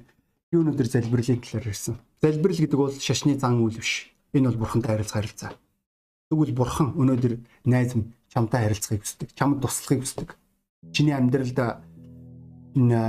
Би 0.48 0.56
өнөөдөр 0.64 0.88
залбирлын 0.88 1.44
талаар 1.44 1.68
ярьсан. 1.76 2.00
Залбирал 2.24 2.60
гэдэг 2.64 2.80
бол 2.80 2.96
шашны 2.96 3.36
зан 3.36 3.60
үйл 3.60 3.84
биш. 3.84 4.15
Энэ 4.36 4.52
бол 4.52 4.68
бурхантай 4.68 5.00
харилцах 5.00 5.24
харилцаа. 5.24 5.52
Тэгвэл 6.28 6.52
бурхан 6.52 6.92
өнөөдөр 7.00 7.40
найз 7.72 7.96
минь 7.96 8.12
чамтай 8.28 8.68
харилцахыг 8.68 9.08
хүсдэг. 9.08 9.32
Чамд 9.32 9.64
туслахыг 9.64 10.04
хүсдэг. 10.04 10.36
Чиний 10.92 11.16
амьдралд 11.16 11.56
энэ 12.76 13.00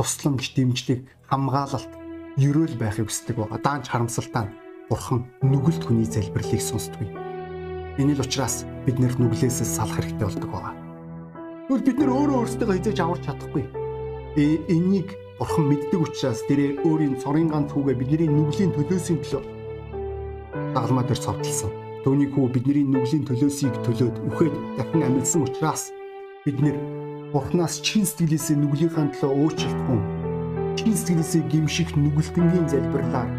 тусламж, 0.00 0.56
дэмжлэг, 0.56 1.04
хамгаалалт, 1.28 1.92
ерөөл 2.40 2.76
байхыг 2.80 3.12
хүсдэг 3.12 3.36
байгаа. 3.36 3.60
Даанч 3.60 3.92
харамсалтай 3.92 4.48
нь 4.48 4.54
Бурхан 4.88 5.28
нүгэлт 5.44 5.84
хүний 5.84 6.08
залбирлыг 6.08 6.60
сонсдгүй. 6.60 7.08
Энэ 8.00 8.16
л 8.16 8.24
учраас 8.24 8.64
бид 8.88 8.96
нэр 8.96 9.12
нүглээсээ 9.20 9.68
салах 9.68 10.00
хэрэгтэй 10.00 10.24
болдог 10.24 10.48
байгаа. 10.48 10.74
Тэгвэл 11.68 11.86
бид 11.86 11.98
нэр 12.00 12.10
өөрөө 12.16 12.36
өөрсдөө 12.48 12.72
хизээж 12.80 12.98
аварч 13.04 13.22
чадахгүй. 13.28 13.64
Э 14.40 14.44
энийг 14.72 15.16
Бурхан 15.36 15.68
мэддэг 15.68 16.00
учраас 16.00 16.40
тэрээр 16.48 16.84
өөрийн 16.88 17.20
цорын 17.20 17.52
ганц 17.52 17.72
хүүгээ 17.72 17.96
бидний 18.00 18.28
нүглийн 18.32 18.72
төлөөсийн 18.72 19.20
төлөө 19.20 19.61
дагалмаа 20.74 21.04
дээр 21.06 21.20
цовдлсон. 21.20 21.70
Төвний 22.02 22.28
хүү 22.32 22.50
бидний 22.50 22.82
нүглийн 22.82 23.24
төлөөсийг 23.28 23.76
төлөөд 23.86 24.16
үхээд 24.32 24.54
дахин 24.76 25.06
амьдсан 25.06 25.46
учраас 25.46 25.92
бид 26.44 26.58
нэр 26.58 26.76
Бурханаас 27.32 27.80
чин 27.80 28.04
сэтгэлээсээ 28.04 28.56
нүглийнхаа 28.58 29.08
төлөө 29.14 29.32
уучлалтгүй 29.32 30.00
чин 30.76 30.92
сэтгэлээсээ 30.98 31.42
гимших 31.48 31.94
нүгэлтэнгийн 31.96 32.66
залбирлаар 32.68 33.30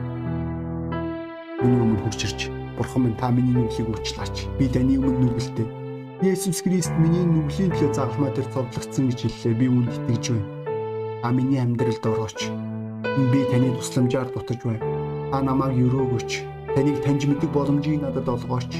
миний 1.61 1.81
өмнө 1.83 2.01
хурж 2.07 2.21
ирж 2.23 2.39
Бурхан 2.77 3.03
минь 3.03 3.17
та 3.17 3.29
миний 3.29 3.53
нүглийг 3.53 3.89
уучлаач. 3.89 4.49
Би 4.57 4.65
таны 4.67 4.97
өмнө 4.97 5.29
нүгэлтэй. 5.29 5.67
Есүс 6.25 6.63
Христ 6.65 6.93
миний 6.97 7.21
нүглийн 7.21 7.69
төлөө 7.69 7.93
загламаа 7.93 8.33
дээр 8.33 8.49
цовдлогдсон 8.49 9.13
гэж 9.13 9.19
хэллээ. 9.29 9.59
Би 9.61 9.65
үүнд 9.69 9.93
итгэж 9.93 10.25
байна. 10.33 10.49
Та 11.21 11.29
миний 11.29 11.61
амьдралд 11.61 12.01
орооч. 12.01 12.49
Би 13.29 13.39
таны 13.53 13.69
тусламжаар 13.77 14.33
дутаж 14.33 14.59
байна. 14.65 14.81
Та 15.29 15.45
намайг 15.45 15.77
өрөөгөөч. 15.77 16.52
Таныг 16.73 16.97
таньж 17.05 17.29
мэдэх 17.29 17.53
боломжийг 17.53 18.01
надад 18.01 18.27
олгооч. 18.29 18.71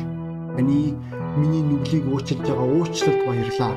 Таны 0.58 0.98
миний 1.38 1.62
нүглийг 1.62 2.10
уучлж 2.10 2.42
байгаа 2.42 2.66
уучлалт 2.66 3.22
баярлаа. 3.26 3.74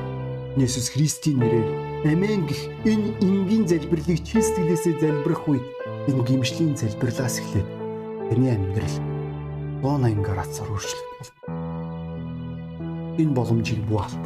Есүс 0.57 0.89
Христийн 0.89 1.37
нэрээр 1.37 1.87
Амен 2.05 2.45
гэх 2.45 2.61
энэ 2.85 3.13
энгийн 3.21 3.65
залбирлыг 3.69 4.21
чин 4.25 4.41
сэтгэлээсээ 4.41 5.01
залбирах 5.01 5.45
үед 5.49 5.65
энэ 6.09 6.21
гимшлийн 6.25 6.73
залбирлаас 6.77 7.41
эхлээд 7.41 7.69
таны 8.29 8.47
амьдрал 8.53 8.95
180 9.81 10.21
градусаар 10.21 10.69
өөрчлөгдөх 10.73 11.13
болно. 11.17 11.41
Энэ 13.21 13.33
боломжийг 13.37 13.81
бүү 13.85 13.99
алт. 14.01 14.25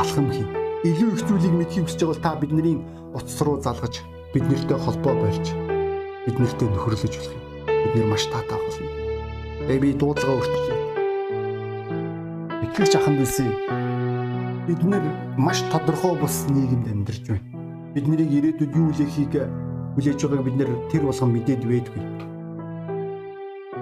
Алхам 0.00 0.28
хий. 0.32 0.48
Илүү 0.88 1.08
их 1.16 1.24
зүйлийг 1.28 1.52
мэдхийг 1.52 1.84
хүсэж 1.88 2.00
байгаа 2.00 2.12
бол 2.12 2.24
та 2.24 2.40
бидний 2.40 2.76
утас 3.16 3.38
руу 3.44 3.60
залгаж 3.60 4.00
бид 4.32 4.44
нартэй 4.48 4.78
холбоо 4.80 5.14
барьж 5.20 5.46
бид 6.24 6.36
нартэй 6.40 6.68
нөхөрлөж 6.68 7.12
болох 7.12 7.32
юм. 7.36 7.41
Нэр 7.90 8.06
маш 8.06 8.24
таатай 8.30 8.58
болно. 8.62 8.88
Тэгээ 9.66 9.82
би 9.82 9.92
дуудлага 9.98 10.38
өөрчлөе. 10.38 10.76
Итгэж 12.70 12.92
аханд 12.96 13.20
үсэ 13.26 13.46
бид 14.66 14.80
нэр 14.86 15.04
маш 15.36 15.60
тодорхой 15.74 16.14
бус 16.16 16.46
нийгэмд 16.48 16.86
амьдарч 16.92 17.26
байна. 17.26 17.46
Бид 17.94 18.06
нарыг 18.06 18.30
ирээдүйд 18.30 18.72
юу 18.78 18.94
хийхийг 18.94 19.34
хүлээж 19.98 20.20
байгааг 20.22 20.46
бид 20.46 20.56
нэр 20.56 20.70
тэр 20.88 21.02
болгон 21.04 21.30
мэдээд 21.34 21.62
байдгүй 21.66 22.02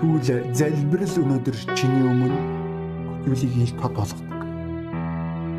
Тэгвэл 0.01 0.49
залбирал 0.57 1.17
өнөөдөр 1.21 1.57
чиний 1.77 2.05
өмнө 2.09 2.33
зүйлийг 3.29 3.53
ил 3.53 3.75
тод 3.77 3.93
болгодог. 3.93 4.41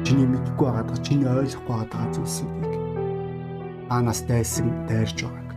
Чиний 0.02 0.26
мэдэхгүй 0.26 0.66
байгаад, 0.66 1.06
чиний 1.06 1.30
ойлгохгүй 1.30 1.76
байгаа 1.78 2.10
зүйлсүүдийг 2.10 2.74
аанаас 3.94 4.26
дайсан 4.26 4.74
дайрч 4.90 5.22
байгааг. 5.22 5.51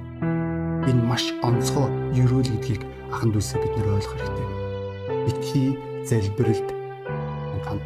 Энэ 0.85 1.01
маш 1.01 1.33
онцгой 1.41 1.89
ерөөл 2.13 2.51
гэдгийг 2.53 2.83
ахан 3.09 3.33
дүүсээ 3.33 3.59
бид 3.63 3.73
нэр 3.77 3.89
ойлгох 3.97 4.15
хэрэгтэй. 4.21 4.49
Битгий 5.25 5.69
залбиралд 6.05 6.69
ханд. 7.65 7.85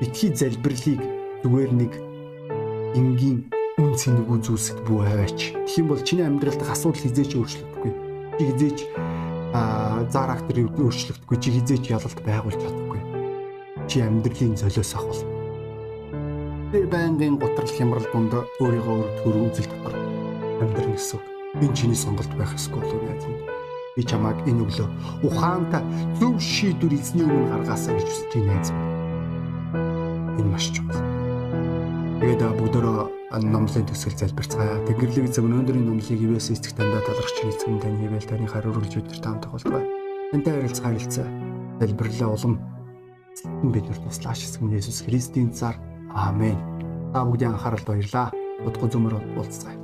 Битгий 0.00 0.34
залбирлыг 0.34 1.00
зүгээр 1.46 1.70
нэг 1.70 1.92
энгийн 2.98 3.46
үн 3.78 3.94
цэнэгүй 3.94 4.38
зүйлсэд 4.42 4.82
бүү 4.82 5.00
хаваач. 5.06 5.40
Тэгэх 5.54 5.78
юм 5.78 5.88
бол 5.88 6.02
чиний 6.02 6.26
амьдрал 6.26 6.58
дахь 6.58 6.74
асуудал 6.74 6.98
хизээч 6.98 7.32
өөрчлөгдөхгүй. 7.38 7.92
Чи 8.36 8.42
хизээч 8.50 8.78
аа 9.54 10.02
зарактер 10.10 10.66
өөрчлөгдөхгүй 10.66 11.36
чи 11.38 11.48
хизээч 11.54 11.84
ялалт 11.94 12.20
байгуулж 12.26 12.58
чадахгүй. 12.58 13.00
Чи 13.86 14.02
амьдралын 14.02 14.58
золиос 14.58 14.92
авах 14.98 15.14
бол. 15.14 15.22
Тэр 16.74 16.86
байнгын 16.90 17.38
готрол 17.38 17.70
хямрал 17.70 18.06
дунд 18.10 18.32
өөрийгөө 18.58 18.98
өөр 19.30 19.36
үзэл 19.46 19.70
дотор 19.70 19.94
амьдрах 20.58 20.98
гэсэн. 20.98 21.31
Энэ 21.60 21.76
чиний 21.76 21.96
сонголт 21.96 22.32
байх 22.38 22.54
болов 22.70 23.02
найз 23.04 23.24
минь. 23.28 23.44
Би 23.96 24.02
чамайг 24.02 24.40
энэ 24.48 24.64
өглөө 24.64 24.88
ухаантай 25.28 25.84
зөв 26.16 26.40
шийдвэр 26.40 26.96
эзний 26.96 27.28
өмнө 27.28 27.52
гаргаасаа 27.52 27.92
гэж 27.92 28.08
хүсэж 28.08 28.30
байна 28.32 28.52
найз 28.56 28.70
минь. 28.72 28.88
Энэ 30.40 30.48
маш 30.48 30.72
чухал. 30.72 31.04
Тэгээд 32.24 32.56
бүгдөө 32.56 33.44
номлын 33.52 33.84
төсөл 33.84 34.16
залбирцгаая. 34.16 34.80
Тэнгэрлэг 34.88 35.28
эзэм 35.28 35.52
өнөөдрийн 35.52 35.84
номлыг 35.92 36.20
ивэс 36.24 36.56
эцэг 36.56 36.72
тандаа 36.72 37.04
талархч 37.04 37.36
эзэм 37.44 37.84
таны 37.84 38.00
хэвэл 38.00 38.28
таны 38.32 38.48
хариурлж 38.48 38.92
өдөр 38.96 39.20
таамт 39.20 39.44
тохиолдгоо. 39.44 39.84
Тантай 40.32 40.52
харилцаа 40.56 40.84
харилцаа 40.88 41.28
залбирлаа 41.80 42.30
улам 42.32 42.54
бид 43.68 43.84
нар 43.84 44.00
туслаач 44.00 44.40
эсгэн 44.48 44.72
Есүс 44.72 45.04
Христийн 45.04 45.52
цаар. 45.52 45.76
Амен. 46.16 46.56
Та 47.12 47.24
бүгдийн 47.28 47.52
анхааралд 47.52 47.84
баярлаа. 47.84 48.32
Утга 48.64 48.88
зөмөр 48.88 49.20
уулзцгаая. 49.36 49.81